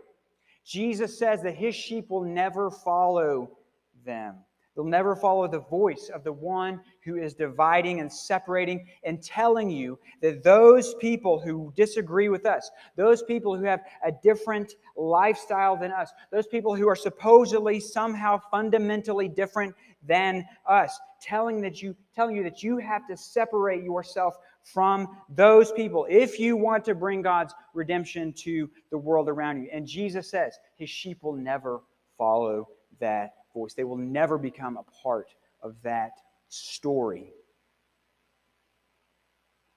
Jesus 0.66 1.18
says 1.18 1.42
that 1.44 1.56
his 1.56 1.76
sheep 1.76 2.10
will 2.10 2.24
never 2.24 2.70
follow 2.70 3.58
them. 4.06 4.36
They'll 4.76 4.86
never 4.86 5.16
follow 5.16 5.48
the 5.48 5.60
voice 5.60 6.10
of 6.14 6.24
the 6.24 6.32
one 6.32 6.80
who 7.04 7.18
is 7.18 7.34
dividing 7.34 8.00
and 8.00 8.12
separating 8.12 8.88
and 9.04 9.22
telling 9.22 9.70
you 9.70 10.00
that 10.22 10.44
those 10.44 10.94
people 10.96 11.40
who 11.40 11.74
disagree 11.76 12.30
with 12.30 12.46
us, 12.46 12.72
those 12.96 13.22
people 13.22 13.58
who 13.58 13.66
have 13.66 13.82
a 14.06 14.12
different 14.24 14.76
lifestyle 14.96 15.76
than 15.76 15.92
us, 15.92 16.12
those 16.32 16.48
people 16.48 16.74
who 16.74 16.88
are 16.88 16.96
supposedly 16.96 17.80
somehow 17.80 18.40
fundamentally 18.50 19.28
different 19.28 19.76
than 20.08 20.46
us, 20.66 20.98
telling 21.22 21.62
that 21.62 21.82
you 21.82 21.96
telling 22.16 22.36
you 22.36 22.44
that 22.44 22.64
you 22.64 22.78
have 22.78 23.06
to 23.08 23.18
separate 23.18 23.84
yourself 23.84 24.38
from 24.64 25.18
those 25.30 25.72
people 25.72 26.08
if 26.10 26.40
you 26.40 26.56
want 26.56 26.86
to 26.86 26.96
bring 26.96 27.22
God's 27.22 27.54
redemption 27.74 28.32
to 28.34 28.70
the 28.90 28.98
world 28.98 29.28
around 29.28 29.62
you. 29.62 29.70
And 29.72 29.86
Jesus 29.86 30.30
says 30.30 30.58
his 30.78 30.90
sheep 30.90 31.24
will 31.24 31.36
never 31.36 31.82
follow 32.18 32.70
that 33.00 33.34
voice. 33.54 33.74
They 33.74 33.84
will 33.84 33.98
never 33.98 34.38
become 34.38 34.78
a 34.78 34.84
part 35.04 35.30
of 35.62 35.76
that 35.84 36.12
story. 36.50 37.32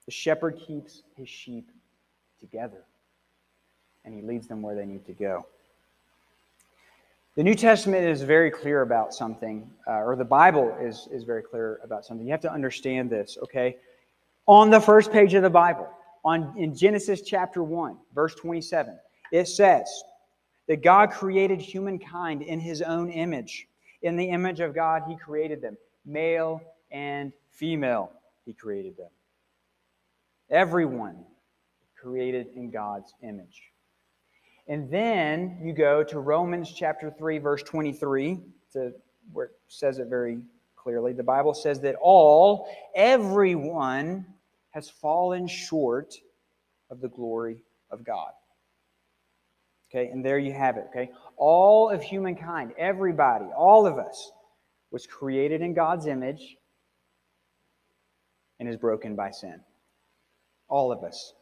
The 0.05 0.11
shepherd 0.11 0.59
keeps 0.65 1.03
his 1.15 1.29
sheep 1.29 1.71
together, 2.39 2.83
and 4.03 4.13
he 4.13 4.21
leads 4.21 4.47
them 4.47 4.61
where 4.61 4.75
they 4.75 4.85
need 4.85 5.05
to 5.05 5.13
go. 5.13 5.45
The 7.35 7.43
New 7.43 7.55
Testament 7.55 8.05
is 8.05 8.21
very 8.21 8.49
clear 8.49 8.81
about 8.81 9.13
something, 9.13 9.69
uh, 9.87 10.03
or 10.03 10.15
the 10.15 10.23
Bible 10.23 10.73
is, 10.81 11.09
is 11.11 11.23
very 11.23 11.43
clear 11.43 11.81
about 11.83 12.05
something. 12.05 12.25
You 12.25 12.31
have 12.31 12.41
to 12.41 12.51
understand 12.51 13.09
this, 13.09 13.37
okay? 13.43 13.77
On 14.45 14.69
the 14.69 14.79
first 14.79 15.11
page 15.11 15.33
of 15.33 15.43
the 15.43 15.49
Bible, 15.49 15.89
on, 16.23 16.53
in 16.57 16.73
Genesis 16.73 17.21
chapter 17.21 17.61
1, 17.61 17.97
verse 18.13 18.35
27, 18.35 18.97
it 19.31 19.47
says, 19.47 20.03
that 20.67 20.83
God 20.83 21.11
created 21.11 21.61
humankind 21.61 22.41
in 22.41 22.59
his 22.59 22.81
own 22.81 23.09
image. 23.09 23.67
In 24.01 24.15
the 24.15 24.29
image 24.29 24.59
of 24.59 24.73
God, 24.73 25.03
he 25.07 25.15
created 25.15 25.61
them. 25.61 25.77
Male 26.05 26.61
and 26.91 27.31
female, 27.49 28.11
he 28.45 28.53
created 28.53 28.97
them. 28.97 29.09
Everyone 30.49 31.23
created 31.99 32.47
in 32.55 32.69
God's 32.69 33.13
image. 33.23 33.71
And 34.67 34.89
then 34.89 35.59
you 35.61 35.73
go 35.73 36.03
to 36.03 36.19
Romans 36.19 36.71
chapter 36.71 37.11
3, 37.11 37.37
verse 37.37 37.63
23, 37.63 38.39
to 38.73 38.93
where 39.31 39.45
it 39.45 39.51
says 39.67 39.99
it 39.99 40.07
very 40.07 40.39
clearly. 40.75 41.13
The 41.13 41.23
Bible 41.23 41.53
says 41.53 41.79
that 41.81 41.95
all, 42.01 42.67
everyone, 42.95 44.25
has 44.71 44.89
fallen 44.89 45.47
short 45.47 46.15
of 46.89 46.99
the 46.99 47.07
glory 47.07 47.63
of 47.89 48.03
God. 48.03 48.31
Okay, 49.95 50.09
and 50.11 50.25
there 50.25 50.37
you 50.37 50.51
have 50.51 50.75
it. 50.75 50.87
Okay, 50.89 51.09
all 51.37 51.89
of 51.89 52.03
humankind, 52.03 52.73
everybody, 52.77 53.45
all 53.55 53.87
of 53.87 53.97
us, 53.97 54.31
was 54.91 55.07
created 55.07 55.61
in 55.61 55.73
God's 55.73 56.05
image 56.05 56.57
and 58.59 58.67
is 58.67 58.75
broken 58.75 59.15
by 59.15 59.31
sin. 59.31 59.61
All 60.67 60.91
of 60.91 61.03
us. 61.03 61.33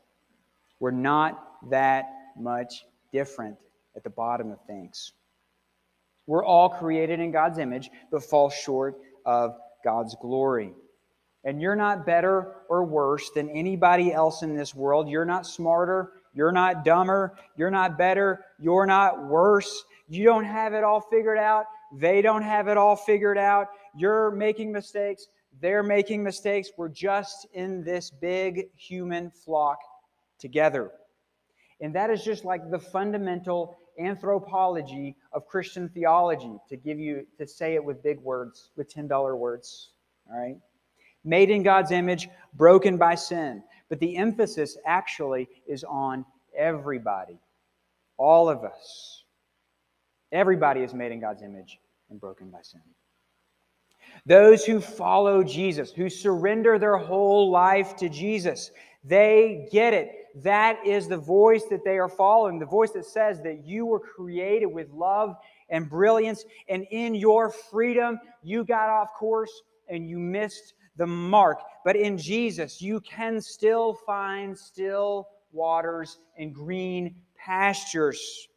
We're 0.79 0.91
not 0.91 1.41
that 1.72 2.05
much 2.38 2.86
different 3.12 3.57
at 3.95 4.03
the 4.03 4.10
bottom 4.10 4.51
of 4.51 4.60
things. 4.67 5.13
We're 6.27 6.45
all 6.45 6.69
created 6.69 7.19
in 7.19 7.31
God's 7.31 7.57
image, 7.57 7.89
but 8.12 8.24
fall 8.24 8.50
short 8.50 9.00
of 9.25 9.55
God's 9.83 10.15
glory. 10.22 10.74
And 11.43 11.60
you're 11.62 11.75
not 11.75 12.05
better 12.05 12.55
or 12.69 12.83
worse 12.86 13.29
than 13.31 13.50
anybody 13.50 14.13
else 14.13 14.43
in 14.43 14.55
this 14.55 14.75
world. 14.75 15.10
You're 15.10 15.25
not 15.25 15.45
smarter 15.45 16.12
you're 16.33 16.51
not 16.51 16.83
dumber. 16.83 17.35
You're 17.55 17.71
not 17.71 17.97
better. 17.97 18.45
You're 18.59 18.85
not 18.85 19.25
worse. 19.25 19.83
You 20.07 20.25
don't 20.25 20.45
have 20.45 20.73
it 20.73 20.83
all 20.83 21.01
figured 21.01 21.38
out. 21.38 21.65
They 21.95 22.21
don't 22.21 22.41
have 22.41 22.67
it 22.67 22.77
all 22.77 22.95
figured 22.95 23.38
out. 23.38 23.67
You're 23.95 24.31
making 24.31 24.71
mistakes. 24.71 25.27
They're 25.62 25.84
making 25.84 26.23
mistakes. 26.23 26.71
We're 26.77 26.89
just 26.89 27.47
in 27.53 27.84
this 27.84 28.10
big 28.10 28.69
human 28.75 29.29
flock 29.29 29.77
together. 30.39 30.91
And 31.81 31.93
that 31.95 32.10
is 32.10 32.23
just 32.23 32.45
like 32.45 32.69
the 32.71 32.79
fundamental 32.79 33.77
anthropology 33.99 35.15
of 35.34 35.47
Christian 35.47 35.89
theology, 35.89 36.58
to 36.69 36.75
give 36.75 36.99
you, 36.99 37.27
to 37.38 37.45
say 37.45 37.75
it 37.75 37.84
with 37.84 38.01
big 38.01 38.19
words, 38.21 38.71
with 38.75 38.91
$10 38.91 39.38
words. 39.38 39.91
All 40.31 40.39
right? 40.39 40.58
Made 41.23 41.51
in 41.51 41.62
God's 41.62 41.91
image, 41.91 42.27
broken 42.55 42.97
by 42.97 43.15
sin. 43.15 43.63
But 43.89 44.00
the 44.00 44.17
emphasis 44.17 44.78
actually 44.86 45.48
is 45.67 45.84
on 45.84 46.26
everybody, 46.58 47.39
all 48.17 48.50
of 48.50 48.63
us. 48.63 49.24
Everybody 50.32 50.82
is 50.82 50.93
made 50.93 51.12
in 51.12 51.19
God's 51.19 51.43
image 51.43 51.80
and 52.10 52.19
broken 52.19 52.50
by 52.50 52.62
sin. 52.62 52.82
Those 54.26 54.65
who 54.65 54.80
follow 54.80 55.43
Jesus, 55.43 55.91
who 55.91 56.10
surrender 56.10 56.80
their 56.80 56.98
whole 56.98 57.52
life 57.52 57.96
to 57.98 58.10
Jesus, 58.10 58.72
they 59.04 59.67
get 59.72 59.93
it. 59.93 60.28
That 60.36 60.86
is 60.86 61.08
the 61.08 61.17
voice 61.17 61.65
that 61.69 61.84
they 61.84 61.98
are 62.00 62.10
following, 62.10 62.58
the 62.58 62.65
voice 62.65 62.91
that 62.91 63.06
says 63.06 63.41
that 63.41 63.65
you 63.65 63.86
were 63.86 64.00
created 64.00 64.67
with 64.67 64.89
love 64.91 65.36
and 65.69 65.89
brilliance, 65.89 66.46
and 66.69 66.86
in 66.91 67.15
your 67.15 67.50
freedom, 67.50 68.19
you 68.41 68.63
got 68.63 68.89
off 68.89 69.13
course 69.13 69.62
and 69.88 70.10
you 70.10 70.17
missed 70.17 70.74
the 70.97 71.08
mark. 71.08 71.62
But 71.84 71.95
in 71.95 72.17
Jesus, 72.17 72.82
you 72.82 73.01
can 73.01 73.41
still 73.41 73.93
find 73.93 74.58
still 74.58 75.27
waters 75.51 76.19
and 76.38 76.53
green 76.53 77.15
pastures. 77.38 78.47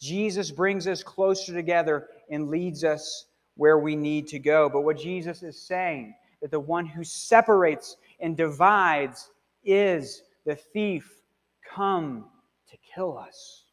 Jesus 0.00 0.50
brings 0.50 0.86
us 0.86 1.02
closer 1.02 1.52
together 1.52 2.08
and 2.30 2.48
leads 2.48 2.84
us 2.84 3.26
where 3.56 3.78
we 3.78 3.96
need 3.96 4.26
to 4.28 4.38
go. 4.38 4.68
But 4.68 4.82
what 4.82 4.98
Jesus 4.98 5.42
is 5.42 5.60
saying, 5.60 6.14
that 6.40 6.50
the 6.50 6.60
one 6.60 6.86
who 6.86 7.04
separates 7.04 7.96
and 8.18 8.36
divides 8.36 9.30
is 9.64 10.22
the 10.46 10.56
thief 10.56 11.20
come 11.62 12.24
to 12.70 12.76
kill 12.94 13.18
us. 13.18 13.64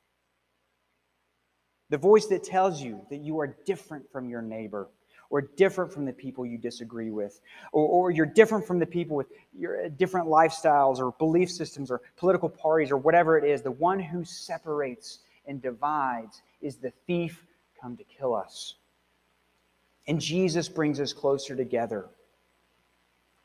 The 1.90 1.98
voice 1.98 2.26
that 2.28 2.44
tells 2.44 2.82
you 2.82 3.02
that 3.10 3.22
you 3.22 3.40
are 3.40 3.56
different 3.66 4.12
from 4.12 4.30
your 4.30 4.42
neighbor 4.42 4.90
or 5.30 5.42
different 5.42 5.92
from 5.92 6.06
the 6.06 6.14
people 6.14 6.46
you 6.46 6.58
disagree 6.58 7.12
with, 7.12 7.42
or, 7.72 7.88
or 7.88 8.12
you're 8.12 8.26
different 8.26 8.66
from 8.66 8.80
the 8.80 8.86
people 8.86 9.16
with 9.16 9.28
your 9.58 9.86
uh, 9.86 9.90
different 9.98 10.28
lifestyles 10.28 11.00
or 11.00 11.12
belief 11.18 11.52
systems 11.52 11.92
or 11.92 12.02
political 12.16 12.50
parties 12.50 12.92
or 12.92 12.98
whatever 12.98 13.38
it 13.38 13.44
is, 13.44 13.62
the 13.62 13.72
one 13.72 14.00
who 14.00 14.24
separates 14.24 15.20
and 15.48 15.62
divides 15.62 16.42
is 16.62 16.78
the 16.78 16.92
thief 17.06 17.44
come 17.82 17.98
to 17.98 18.04
kill 18.04 18.34
us. 18.34 18.76
And 20.08 20.22
Jesus 20.22 20.70
brings 20.70 21.00
us 21.00 21.12
closer 21.12 21.56
together, 21.56 22.06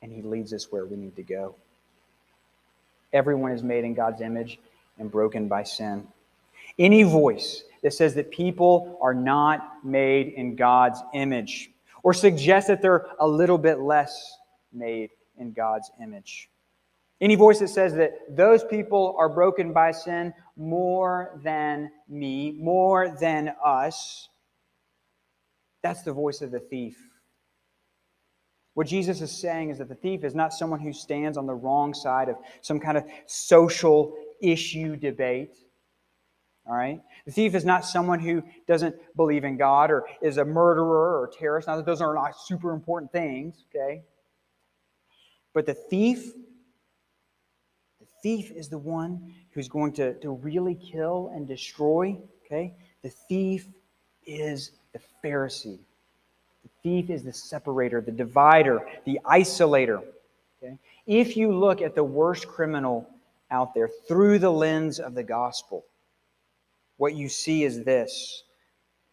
and 0.00 0.12
he 0.12 0.22
leads 0.22 0.52
us 0.52 0.70
where 0.70 0.86
we 0.86 0.96
need 0.96 1.16
to 1.16 1.22
go. 1.22 1.56
Everyone 3.12 3.52
is 3.52 3.62
made 3.62 3.84
in 3.84 3.94
God's 3.94 4.20
image 4.20 4.58
and 4.98 5.10
broken 5.10 5.48
by 5.48 5.64
sin. 5.64 6.06
Any 6.78 7.02
voice 7.02 7.64
that 7.82 7.92
says 7.92 8.14
that 8.14 8.30
people 8.30 8.98
are 9.02 9.12
not 9.12 9.84
made 9.84 10.28
in 10.28 10.54
God's 10.54 11.02
image 11.12 11.71
or 12.02 12.12
suggest 12.12 12.68
that 12.68 12.82
they're 12.82 13.06
a 13.18 13.26
little 13.26 13.58
bit 13.58 13.80
less 13.80 14.36
made 14.72 15.10
in 15.38 15.52
God's 15.52 15.90
image. 16.02 16.48
Any 17.20 17.36
voice 17.36 17.60
that 17.60 17.68
says 17.68 17.94
that 17.94 18.12
those 18.28 18.64
people 18.64 19.14
are 19.18 19.28
broken 19.28 19.72
by 19.72 19.92
sin 19.92 20.34
more 20.56 21.38
than 21.44 21.90
me, 22.08 22.50
more 22.58 23.16
than 23.20 23.52
us, 23.64 24.28
that's 25.82 26.02
the 26.02 26.12
voice 26.12 26.42
of 26.42 26.50
the 26.50 26.60
thief. 26.60 26.96
What 28.74 28.86
Jesus 28.86 29.20
is 29.20 29.30
saying 29.30 29.70
is 29.70 29.78
that 29.78 29.88
the 29.88 29.94
thief 29.94 30.24
is 30.24 30.34
not 30.34 30.52
someone 30.52 30.80
who 30.80 30.92
stands 30.92 31.36
on 31.36 31.46
the 31.46 31.54
wrong 31.54 31.92
side 31.92 32.28
of 32.28 32.36
some 32.62 32.80
kind 32.80 32.96
of 32.96 33.04
social 33.26 34.16
issue 34.40 34.96
debate. 34.96 35.56
All 36.66 36.74
right? 36.74 37.00
The 37.26 37.32
thief 37.32 37.54
is 37.54 37.64
not 37.64 37.84
someone 37.84 38.20
who 38.20 38.42
doesn't 38.68 38.94
believe 39.16 39.44
in 39.44 39.56
God 39.56 39.90
or 39.90 40.04
is 40.20 40.36
a 40.36 40.44
murderer 40.44 41.20
or 41.20 41.30
terrorist. 41.36 41.68
Now, 41.68 41.80
those 41.80 42.00
are 42.00 42.14
not 42.14 42.38
super 42.38 42.72
important 42.72 43.10
things, 43.10 43.64
okay? 43.74 44.02
But 45.52 45.66
the 45.66 45.74
thief, 45.74 46.32
the 48.00 48.06
thief 48.22 48.50
is 48.52 48.68
the 48.68 48.78
one 48.78 49.34
who's 49.50 49.68
going 49.68 49.92
to, 49.94 50.14
to 50.20 50.30
really 50.30 50.76
kill 50.76 51.32
and 51.34 51.48
destroy, 51.48 52.16
okay? 52.46 52.74
The 53.02 53.10
thief 53.10 53.66
is 54.24 54.70
the 54.92 55.00
Pharisee. 55.24 55.78
The 56.62 56.70
thief 56.82 57.10
is 57.10 57.24
the 57.24 57.32
separator, 57.32 58.00
the 58.00 58.12
divider, 58.12 58.86
the 59.04 59.18
isolator. 59.24 60.02
Okay? 60.62 60.78
If 61.06 61.36
you 61.36 61.52
look 61.52 61.82
at 61.82 61.96
the 61.96 62.04
worst 62.04 62.46
criminal 62.46 63.08
out 63.50 63.74
there 63.74 63.90
through 64.06 64.38
the 64.38 64.50
lens 64.50 65.00
of 65.00 65.14
the 65.14 65.24
gospel, 65.24 65.84
what 67.02 67.16
you 67.16 67.28
see 67.28 67.64
is 67.64 67.82
this 67.82 68.44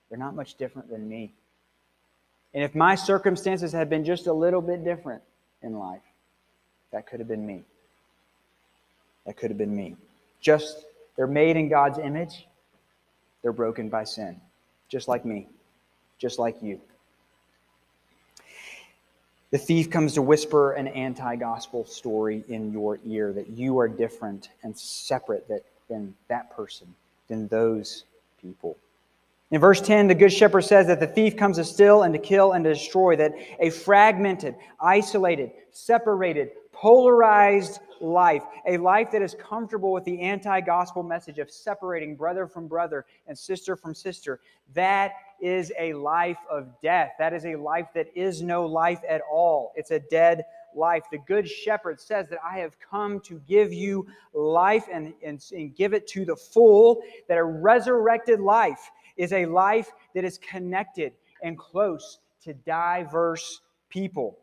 they're 0.10 0.20
not 0.20 0.36
much 0.36 0.54
different 0.54 0.92
than 0.92 1.10
me. 1.10 1.34
And 2.54 2.64
if 2.64 2.76
my 2.76 2.94
circumstances 2.94 3.72
had 3.72 3.90
been 3.90 4.06
just 4.06 4.28
a 4.28 4.34
little 4.34 4.62
bit 4.62 4.84
different 4.84 5.24
in 5.64 5.74
life, 5.74 6.04
That 6.92 7.08
could 7.08 7.20
have 7.20 7.28
been 7.28 7.48
me. 7.48 7.64
That 9.26 9.38
could 9.38 9.50
have 9.50 9.58
been 9.58 9.76
me. 9.76 9.96
Just, 10.40 10.86
they're 11.16 11.26
made 11.26 11.58
in 11.58 11.68
God's 11.68 11.98
image, 11.98 12.46
they're 13.42 13.52
broken 13.52 13.90
by 13.90 14.04
sin, 14.04 14.40
just 14.88 15.08
like 15.08 15.26
me, 15.26 15.48
just 16.20 16.38
like 16.38 16.62
you. 16.62 16.80
The 19.50 19.58
thief 19.58 19.90
comes 19.90 20.14
to 20.14 20.22
whisper 20.22 20.74
an 20.74 20.90
anti 20.90 21.36
gospel 21.38 21.86
story 21.86 22.44
in 22.50 22.72
your 22.72 23.00
ear 23.04 23.34
that 23.34 23.50
you 23.50 23.80
are 23.80 23.88
different 23.88 24.50
and 24.62 24.78
separate 24.78 25.48
than 25.88 26.14
that 26.28 26.56
person, 26.56 26.94
than 27.30 27.48
those 27.48 28.04
people. 28.42 28.76
In 29.52 29.60
verse 29.60 29.82
10, 29.82 30.08
the 30.08 30.16
Good 30.16 30.32
Shepherd 30.32 30.62
says 30.62 30.88
that 30.88 31.00
the 31.00 31.08
thief 31.08 31.36
comes 31.36 31.58
to 31.58 31.64
steal 31.64 32.04
and 32.04 32.14
to 32.14 32.20
kill 32.20 32.52
and 32.52 32.64
to 32.66 32.74
destroy, 32.74 33.16
that 33.16 33.34
a 33.60 33.72
fragmented, 33.72 34.56
isolated, 34.80 35.52
separated, 35.72 36.52
polarized 36.72 37.80
life, 38.00 38.44
a 38.68 38.78
life 38.78 39.10
that 39.12 39.24
is 39.24 39.36
comfortable 39.40 39.92
with 39.92 40.04
the 40.06 40.22
anti 40.22 40.62
gospel 40.62 41.02
message 41.02 41.40
of 41.40 41.50
separating 41.50 42.16
brother 42.16 42.46
from 42.46 42.68
brother 42.68 43.06
and 43.28 43.38
sister 43.38 43.76
from 43.76 43.96
sister, 43.96 44.40
that 44.76 45.14
is 45.42 45.72
a 45.80 45.94
life 45.94 46.38
of 46.50 46.68
death. 46.82 47.14
That 47.18 47.34
is 47.34 47.46
a 47.46 47.56
life 47.56 47.88
that 47.96 48.08
is 48.16 48.42
no 48.42 48.66
life 48.66 49.02
at 49.08 49.22
all. 49.32 49.74
It's 49.76 49.92
a 49.92 50.00
dead 50.00 50.46
life. 50.76 51.04
The 51.12 51.18
Good 51.20 51.50
Shepherd 51.50 52.00
says 52.00 52.28
that 52.30 52.40
I 52.44 52.58
have 52.60 52.78
come 52.80 53.20
to 53.22 53.42
give 53.48 53.74
you 53.74 54.08
life 54.34 54.86
and, 54.92 55.14
and, 55.24 55.44
and 55.52 55.76
give 55.76 55.94
it 55.94 56.08
to 56.08 56.26
the 56.26 56.36
full, 56.36 57.02
that 57.28 57.38
a 57.38 57.44
resurrected 57.44 58.40
life 58.40 58.92
is 59.18 59.34
a 59.34 59.46
life 59.46 59.92
that 60.16 60.24
is 60.24 60.38
connected 60.38 61.14
and 61.44 61.58
close 61.58 62.20
to 62.44 62.54
diverse 62.54 63.62
people. 63.90 64.40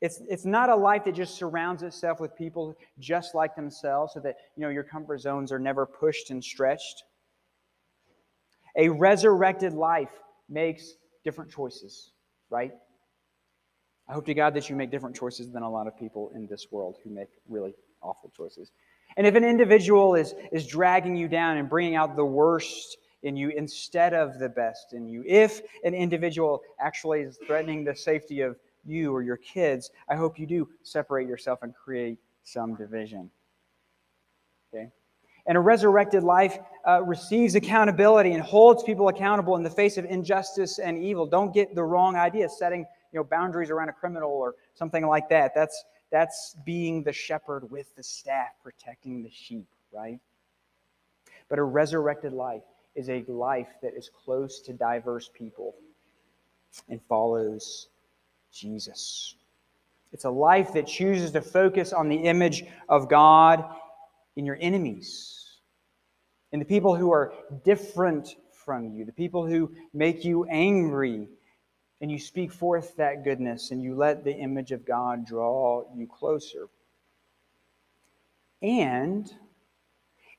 It's, 0.00 0.20
it's 0.28 0.44
not 0.44 0.68
a 0.68 0.76
life 0.76 1.04
that 1.04 1.14
just 1.14 1.34
surrounds 1.34 1.82
itself 1.82 2.20
with 2.20 2.36
people 2.36 2.76
just 2.98 3.34
like 3.34 3.56
themselves 3.56 4.12
so 4.12 4.20
that 4.20 4.36
you 4.56 4.62
know 4.62 4.68
your 4.68 4.82
comfort 4.82 5.20
zones 5.20 5.50
are 5.50 5.58
never 5.58 5.86
pushed 5.86 6.30
and 6.30 6.44
stretched. 6.44 7.04
A 8.76 8.88
resurrected 8.88 9.72
life 9.72 10.10
makes 10.48 10.94
different 11.24 11.50
choices, 11.50 12.12
right? 12.50 12.72
I 14.08 14.12
hope 14.12 14.26
to 14.26 14.34
God 14.34 14.54
that 14.54 14.68
you 14.68 14.76
make 14.76 14.90
different 14.90 15.16
choices 15.16 15.50
than 15.50 15.62
a 15.62 15.70
lot 15.70 15.86
of 15.86 15.98
people 15.98 16.30
in 16.34 16.46
this 16.46 16.66
world 16.70 16.98
who 17.02 17.10
make 17.10 17.28
really 17.48 17.74
awful 18.02 18.30
choices. 18.36 18.70
And 19.16 19.26
if 19.26 19.34
an 19.34 19.44
individual 19.44 20.14
is, 20.14 20.34
is 20.52 20.66
dragging 20.66 21.16
you 21.16 21.28
down 21.28 21.56
and 21.56 21.68
bringing 21.68 21.94
out 21.94 22.16
the 22.16 22.24
worst 22.24 22.98
in 23.22 23.36
you 23.36 23.50
instead 23.50 24.12
of 24.12 24.38
the 24.38 24.48
best 24.48 24.92
in 24.92 25.06
you, 25.08 25.24
if 25.26 25.62
an 25.84 25.94
individual 25.94 26.62
actually 26.80 27.20
is 27.20 27.38
threatening 27.46 27.84
the 27.84 27.94
safety 27.94 28.40
of 28.40 28.56
you 28.84 29.14
or 29.14 29.22
your 29.22 29.38
kids, 29.38 29.90
I 30.08 30.16
hope 30.16 30.38
you 30.38 30.46
do 30.46 30.68
separate 30.82 31.26
yourself 31.26 31.62
and 31.62 31.74
create 31.74 32.18
some 32.42 32.74
division. 32.74 33.30
Okay? 34.74 34.90
And 35.46 35.56
a 35.56 35.60
resurrected 35.60 36.22
life 36.22 36.58
uh, 36.86 37.02
receives 37.02 37.54
accountability 37.54 38.32
and 38.32 38.42
holds 38.42 38.82
people 38.82 39.08
accountable 39.08 39.56
in 39.56 39.62
the 39.62 39.70
face 39.70 39.96
of 39.96 40.04
injustice 40.04 40.78
and 40.78 41.02
evil. 41.02 41.26
Don't 41.26 41.54
get 41.54 41.74
the 41.74 41.84
wrong 41.84 42.16
idea, 42.16 42.48
setting 42.48 42.86
you 43.14 43.20
know, 43.20 43.24
boundaries 43.24 43.70
around 43.70 43.88
a 43.88 43.92
criminal 43.92 44.30
or 44.30 44.56
something 44.74 45.06
like 45.06 45.28
that. 45.28 45.54
That's, 45.54 45.84
that's 46.10 46.56
being 46.66 47.04
the 47.04 47.12
shepherd 47.12 47.70
with 47.70 47.94
the 47.94 48.02
staff, 48.02 48.48
protecting 48.62 49.22
the 49.22 49.30
sheep, 49.30 49.68
right? 49.92 50.18
But 51.48 51.60
a 51.60 51.62
resurrected 51.62 52.32
life 52.32 52.64
is 52.96 53.08
a 53.08 53.24
life 53.28 53.68
that 53.82 53.94
is 53.94 54.10
close 54.24 54.60
to 54.62 54.72
diverse 54.72 55.30
people 55.32 55.76
and 56.88 57.00
follows 57.08 57.86
Jesus. 58.52 59.36
It's 60.12 60.24
a 60.24 60.30
life 60.30 60.72
that 60.74 60.88
chooses 60.88 61.30
to 61.32 61.40
focus 61.40 61.92
on 61.92 62.08
the 62.08 62.16
image 62.16 62.64
of 62.88 63.08
God 63.08 63.64
in 64.34 64.44
your 64.44 64.58
enemies, 64.60 65.58
in 66.50 66.58
the 66.58 66.64
people 66.64 66.96
who 66.96 67.12
are 67.12 67.32
different 67.64 68.34
from 68.64 68.90
you, 68.90 69.04
the 69.04 69.12
people 69.12 69.46
who 69.46 69.70
make 69.92 70.24
you 70.24 70.44
angry, 70.46 71.28
and 72.00 72.10
you 72.10 72.18
speak 72.18 72.52
forth 72.52 72.96
that 72.96 73.24
goodness 73.24 73.70
and 73.70 73.82
you 73.82 73.94
let 73.94 74.24
the 74.24 74.34
image 74.34 74.72
of 74.72 74.84
God 74.84 75.26
draw 75.26 75.84
you 75.96 76.06
closer. 76.06 76.68
And 78.62 79.32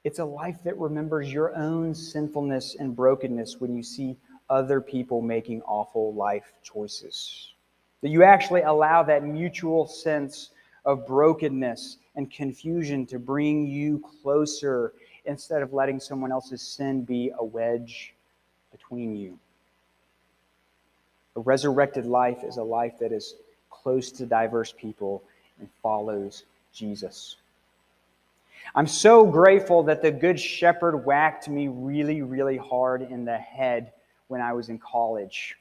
it's 0.04 0.20
a 0.20 0.26
life 0.26 0.58
that 0.64 0.78
remembers 0.78 1.32
your 1.32 1.56
own 1.56 1.96
sinfulness 1.96 2.76
and 2.80 2.96
brokenness 2.96 3.60
when 3.60 3.76
you 3.76 3.84
see 3.84 4.18
other 4.50 4.80
people 4.80 5.22
making 5.22 5.62
awful 5.64 6.14
life 6.14 6.54
choices. 6.64 7.54
That 8.02 8.10
you 8.10 8.24
actually 8.24 8.62
allow 8.62 9.02
that 9.04 9.24
mutual 9.24 9.88
sense 9.88 10.52
of 10.86 11.08
brokenness 11.08 11.98
and 12.16 12.32
confusion 12.32 13.06
to 13.08 13.18
bring 13.18 13.66
you 13.66 14.04
closer 14.22 14.94
instead 15.26 15.62
of 15.62 15.74
letting 15.74 16.00
someone 16.00 16.32
else's 16.32 16.62
sin 16.62 17.04
be 17.04 17.32
a 17.40 17.44
wedge 17.44 18.14
between 18.72 19.16
you. 19.16 19.40
A 21.36 21.42
resurrected 21.42 22.06
life 22.06 22.44
is 22.44 22.58
a 22.58 22.64
life 22.64 22.98
that 23.00 23.12
is 23.12 23.36
close 23.70 24.12
to 24.14 24.26
diverse 24.26 24.72
people 24.72 25.24
and 25.60 25.70
follows 25.82 26.44
Jesus. 26.74 27.36
I'm 28.74 28.88
so 28.88 29.26
grateful 29.26 29.84
that 29.84 30.02
the 30.02 30.12
Good 30.12 30.40
Shepherd 30.40 31.06
whacked 31.06 31.48
me 31.48 31.68
really, 31.68 32.22
really 32.22 32.58
hard 32.58 33.02
in 33.04 33.26
the 33.26 33.38
head 33.38 33.92
when 34.28 34.42
I 34.42 34.54
was 34.54 34.70
in 34.70 34.80
college 34.80 35.56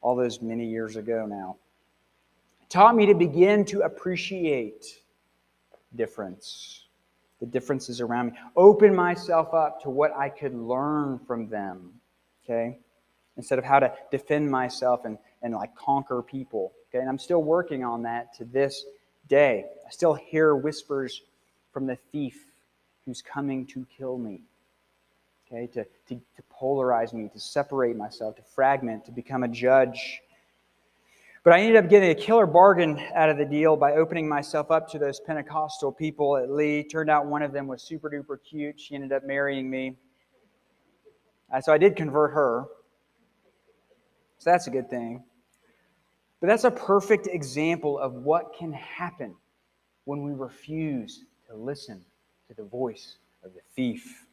all 0.00 0.16
those 0.16 0.40
many 0.40 0.66
years 0.66 0.96
ago 0.96 1.26
now. 1.26 1.56
It 2.62 2.70
taught 2.70 2.94
me 2.94 3.06
to 3.06 3.14
begin 3.14 3.64
to 3.66 3.80
appreciate 3.80 5.00
difference, 5.96 6.86
the 7.40 7.46
differences 7.46 8.00
around 8.00 8.32
me. 8.32 8.38
Open 8.56 8.94
myself 8.94 9.52
up 9.54 9.82
to 9.82 9.90
what 9.90 10.16
I 10.16 10.28
could 10.28 10.54
learn 10.54 11.18
from 11.26 11.48
them, 11.48 11.92
okay? 12.44 12.78
Instead 13.38 13.58
of 13.58 13.64
how 13.64 13.78
to 13.78 13.90
defend 14.10 14.50
myself 14.50 15.06
and, 15.06 15.16
and 15.42 15.54
like 15.54 15.74
conquer 15.74 16.22
people, 16.22 16.72
okay? 16.90 17.00
And 17.00 17.08
I'm 17.08 17.18
still 17.18 17.42
working 17.42 17.84
on 17.84 18.02
that 18.02 18.34
to 18.34 18.44
this 18.44 18.84
day. 19.28 19.64
I 19.86 19.90
still 19.90 20.12
hear 20.12 20.54
whispers 20.54 21.22
from 21.72 21.86
the 21.86 21.96
thief 22.12 22.44
who's 23.06 23.22
coming 23.22 23.64
to 23.68 23.86
kill 23.96 24.18
me 24.18 24.42
okay, 25.50 25.66
to, 25.66 25.84
to, 26.08 26.14
to 26.14 26.42
polarize 26.60 27.12
me, 27.12 27.28
to 27.32 27.40
separate 27.40 27.96
myself, 27.96 28.36
to 28.36 28.42
fragment, 28.42 29.04
to 29.06 29.12
become 29.12 29.42
a 29.42 29.48
judge. 29.48 30.20
But 31.44 31.54
I 31.54 31.60
ended 31.60 31.82
up 31.82 31.88
getting 31.88 32.10
a 32.10 32.14
killer 32.14 32.46
bargain 32.46 32.98
out 33.14 33.30
of 33.30 33.38
the 33.38 33.44
deal 33.44 33.76
by 33.76 33.92
opening 33.92 34.28
myself 34.28 34.70
up 34.70 34.88
to 34.90 34.98
those 34.98 35.20
Pentecostal 35.20 35.92
people 35.92 36.36
at 36.36 36.50
Lee. 36.50 36.82
Turned 36.82 37.08
out 37.08 37.26
one 37.26 37.42
of 37.42 37.52
them 37.52 37.66
was 37.66 37.82
super 37.82 38.10
duper 38.10 38.38
cute. 38.42 38.78
She 38.78 38.94
ended 38.94 39.12
up 39.12 39.24
marrying 39.24 39.70
me. 39.70 39.96
Uh, 41.52 41.60
so 41.60 41.72
I 41.72 41.78
did 41.78 41.96
convert 41.96 42.32
her. 42.32 42.64
So 44.38 44.50
that's 44.50 44.66
a 44.66 44.70
good 44.70 44.88
thing. 44.88 45.22
But 46.40 46.46
that's 46.46 46.64
a 46.64 46.70
perfect 46.70 47.26
example 47.26 47.98
of 47.98 48.14
what 48.14 48.54
can 48.56 48.72
happen 48.72 49.34
when 50.04 50.22
we 50.22 50.32
refuse 50.32 51.24
to 51.48 51.56
listen 51.56 52.04
to 52.48 52.54
the 52.54 52.64
voice 52.64 53.16
of 53.44 53.52
the 53.54 53.60
thief 53.74 54.24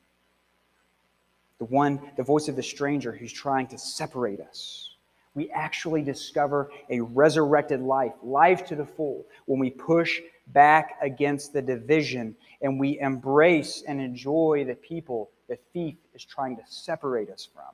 the 1.57 1.65
one, 1.65 1.99
the 2.17 2.23
voice 2.23 2.47
of 2.47 2.55
the 2.55 2.63
stranger 2.63 3.11
who's 3.11 3.31
trying 3.31 3.67
to 3.67 3.77
separate 3.77 4.39
us. 4.39 4.91
We 5.33 5.49
actually 5.51 6.01
discover 6.01 6.69
a 6.89 7.01
resurrected 7.01 7.81
life, 7.81 8.13
life 8.23 8.65
to 8.67 8.75
the 8.75 8.85
full, 8.85 9.25
when 9.45 9.59
we 9.59 9.69
push 9.69 10.21
back 10.47 10.97
against 11.01 11.53
the 11.53 11.61
division 11.61 12.35
and 12.61 12.79
we 12.79 12.99
embrace 12.99 13.83
and 13.87 13.99
enjoy 13.99 14.65
the 14.65 14.75
people 14.75 15.31
the 15.47 15.57
thief 15.73 15.95
is 16.13 16.23
trying 16.23 16.55
to 16.57 16.63
separate 16.67 17.29
us 17.29 17.47
from. 17.53 17.65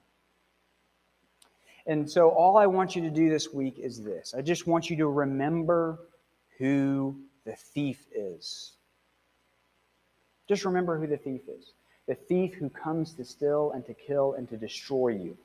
And 1.88 2.10
so, 2.10 2.30
all 2.30 2.58
I 2.58 2.68
want 2.68 2.96
you 2.96 3.02
to 3.04 3.10
do 3.10 3.30
this 3.30 3.52
week 3.54 3.80
is 3.80 4.04
this 4.04 4.34
I 4.38 4.42
just 4.42 4.68
want 4.68 4.90
you 4.90 4.98
to 4.98 5.08
remember 5.08 6.00
who 6.58 7.16
the 7.46 7.56
thief 7.56 8.06
is. 8.14 8.74
Just 10.48 10.66
remember 10.66 10.98
who 11.00 11.08
the 11.08 11.18
thief 11.18 11.42
is 11.48 11.74
the 12.08 12.16
thief 12.16 12.56
who 12.56 12.70
comes 12.70 13.14
to 13.14 13.24
steal 13.24 13.72
and 13.74 13.86
to 13.86 13.94
kill 13.94 14.34
and 14.34 14.50
to 14.50 14.58
destroy 14.58 15.10
you. 15.10 15.38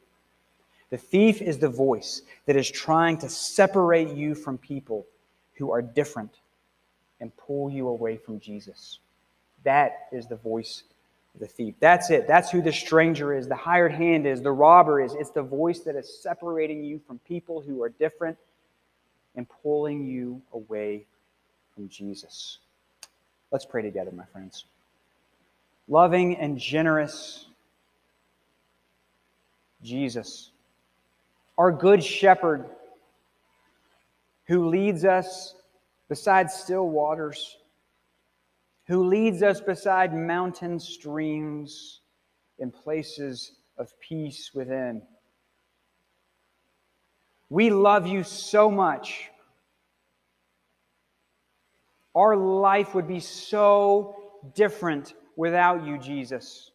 The 0.91 0.97
thief 0.97 1.43
is 1.43 1.59
the 1.59 1.69
voice 1.69 2.23
that 2.47 2.57
is 2.57 2.71
trying 2.71 3.19
to 3.19 3.29
separate 3.29 4.09
you 4.09 4.35
from 4.35 4.59
people 4.59 5.07
who 5.55 5.71
are 5.71 5.83
different 5.83 6.33
and 7.21 7.37
pull 7.37 7.71
you 7.71 7.89
away 7.89 8.17
from 8.17 8.41
Jesus. 8.41 8.99
That 9.65 10.09
is 10.13 10.27
the 10.27 10.37
voice 10.37 10.83
the 11.39 11.47
thief. 11.47 11.75
That's 11.81 12.11
it. 12.11 12.27
That's 12.27 12.51
who 12.51 12.63
the 12.63 12.73
stranger 12.73 13.35
is, 13.35 13.49
the 13.49 13.57
hired 13.57 13.93
hand 13.93 14.27
is, 14.27 14.43
the 14.43 14.53
robber 14.53 15.01
is. 15.01 15.15
It's 15.15 15.31
the 15.31 15.43
voice 15.43 15.81
that 15.81 15.97
is 15.97 16.23
separating 16.23 16.85
you 16.85 17.01
from 17.07 17.19
people 17.21 17.61
who 17.61 17.83
are 17.83 17.91
different 17.91 18.39
and 19.35 19.47
pulling 19.63 20.07
you 20.07 20.41
away 20.53 21.07
from 21.75 21.89
Jesus. 21.89 22.59
Let's 23.51 23.67
pray 23.67 23.83
together, 23.83 24.11
my 24.13 24.25
friends 24.27 24.65
loving 25.89 26.37
and 26.37 26.59
generous 26.59 27.47
Jesus, 29.83 30.51
our 31.59 31.71
good 31.71 32.03
shepherd 32.03 32.65
who 34.47 34.69
leads 34.69 35.05
us 35.05 35.55
beside 36.09 36.51
still 36.51 36.89
waters, 36.89 37.57
who 38.87 39.09
leads 39.09 39.43
us 39.43 39.61
beside 39.61 40.15
mountain 40.15 40.79
streams 40.79 42.01
in 42.59 42.71
places 42.71 43.53
of 43.77 43.91
peace 44.01 44.53
within. 44.55 45.03
We 47.49 47.71
love 47.71 48.07
you 48.07 48.23
so 48.23 48.71
much. 48.71 49.31
Our 52.15 52.37
life 52.37 52.95
would 52.95 53.07
be 53.07 53.21
so 53.21 54.17
different 54.55 55.15
without 55.37 55.85
you, 55.85 55.99
Jesus. 55.99 56.71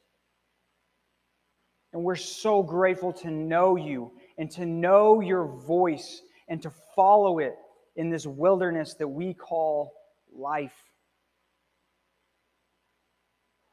And 1.93 2.03
we're 2.03 2.15
so 2.15 2.61
grateful 2.61 3.11
to 3.13 3.31
know 3.31 3.75
you 3.75 4.11
and 4.37 4.49
to 4.51 4.65
know 4.65 5.19
your 5.19 5.45
voice 5.45 6.21
and 6.47 6.61
to 6.61 6.71
follow 6.95 7.39
it 7.39 7.55
in 7.95 8.09
this 8.09 8.25
wilderness 8.25 8.93
that 8.95 9.07
we 9.07 9.33
call 9.33 9.93
life. 10.33 10.90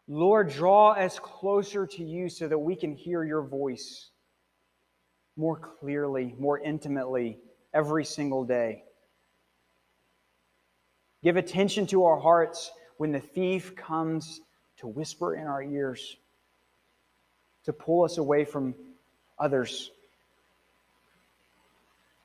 Lord, 0.08 0.48
draw 0.48 0.92
us 0.92 1.18
closer 1.18 1.86
to 1.86 2.02
you 2.02 2.30
so 2.30 2.48
that 2.48 2.58
we 2.58 2.74
can 2.74 2.94
hear 2.94 3.24
your 3.24 3.42
voice 3.42 4.08
more 5.36 5.56
clearly, 5.56 6.34
more 6.38 6.58
intimately 6.58 7.38
every 7.74 8.06
single 8.06 8.44
day. 8.44 8.84
Give 11.22 11.36
attention 11.36 11.86
to 11.88 12.04
our 12.04 12.18
hearts 12.18 12.70
when 12.96 13.12
the 13.12 13.20
thief 13.20 13.76
comes 13.76 14.40
to 14.78 14.86
whisper 14.86 15.34
in 15.34 15.46
our 15.46 15.62
ears, 15.62 16.16
to 17.64 17.72
pull 17.72 18.04
us 18.04 18.16
away 18.16 18.44
from 18.46 18.74
others, 19.38 19.90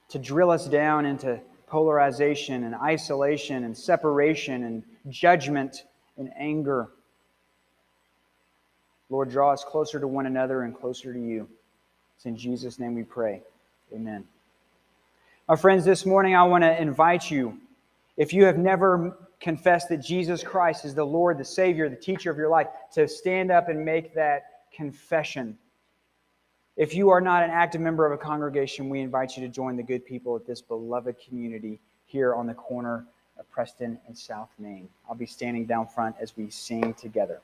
to 0.10 0.20
drill 0.20 0.52
us 0.52 0.68
down 0.68 1.06
into 1.06 1.40
polarization 1.68 2.64
and 2.64 2.76
isolation 2.76 3.66
and 3.66 3.78
separation 3.78 4.64
and 4.64 4.84
judgment 5.10 5.84
and 6.18 6.30
anger. 6.38 6.90
Lord, 9.10 9.30
draw 9.30 9.52
us 9.52 9.64
closer 9.64 10.00
to 10.00 10.08
one 10.08 10.26
another 10.26 10.64
and 10.64 10.76
closer 10.76 11.14
to 11.14 11.20
you. 11.20 11.48
It's 12.16 12.26
in 12.26 12.36
Jesus' 12.36 12.80
name 12.80 12.96
we 12.96 13.04
pray. 13.04 13.42
Amen. 13.94 14.24
My 15.48 15.56
friends, 15.56 15.84
this 15.86 16.06
morning 16.06 16.36
I 16.36 16.44
want 16.44 16.64
to 16.64 16.82
invite 16.82 17.30
you, 17.30 17.60
if 18.16 18.34
you 18.34 18.46
have 18.46 18.58
never 18.58 19.18
confessed 19.40 19.90
that 19.90 19.98
Jesus 19.98 20.42
Christ 20.42 20.86
is 20.86 20.96
the 20.96 21.04
Lord, 21.04 21.38
the 21.38 21.46
Savior, 21.46 21.90
the 21.90 21.96
teacher 21.96 22.32
of 22.32 22.38
your 22.38 22.50
life, 22.50 22.68
to 22.94 23.08
stand 23.08 23.52
up 23.52 23.68
and 23.68 23.84
make 23.84 24.14
that 24.16 24.64
confession. 24.74 25.58
If 26.78 26.96
you 26.96 27.10
are 27.10 27.22
not 27.22 27.44
an 27.44 27.52
active 27.52 27.82
member 27.82 28.06
of 28.06 28.14
a 28.14 28.18
congregation, 28.18 28.90
we 28.90 29.02
invite 29.02 29.36
you 29.36 29.44
to 29.44 29.50
join 29.50 29.76
the 29.76 29.84
good 29.84 30.06
people 30.06 30.36
at 30.36 30.48
this 30.48 30.62
beloved 30.62 31.18
community 31.28 31.80
here 32.06 32.34
on 32.34 32.48
the 32.48 32.54
corner 32.54 33.06
of 33.38 33.50
Preston 33.52 34.00
and 34.08 34.18
South 34.18 34.50
Main. 34.58 34.88
I'll 35.10 35.16
be 35.16 35.26
standing 35.26 35.66
down 35.66 35.88
front 35.88 36.16
as 36.22 36.38
we 36.38 36.50
sing 36.50 36.94
together. 36.94 37.42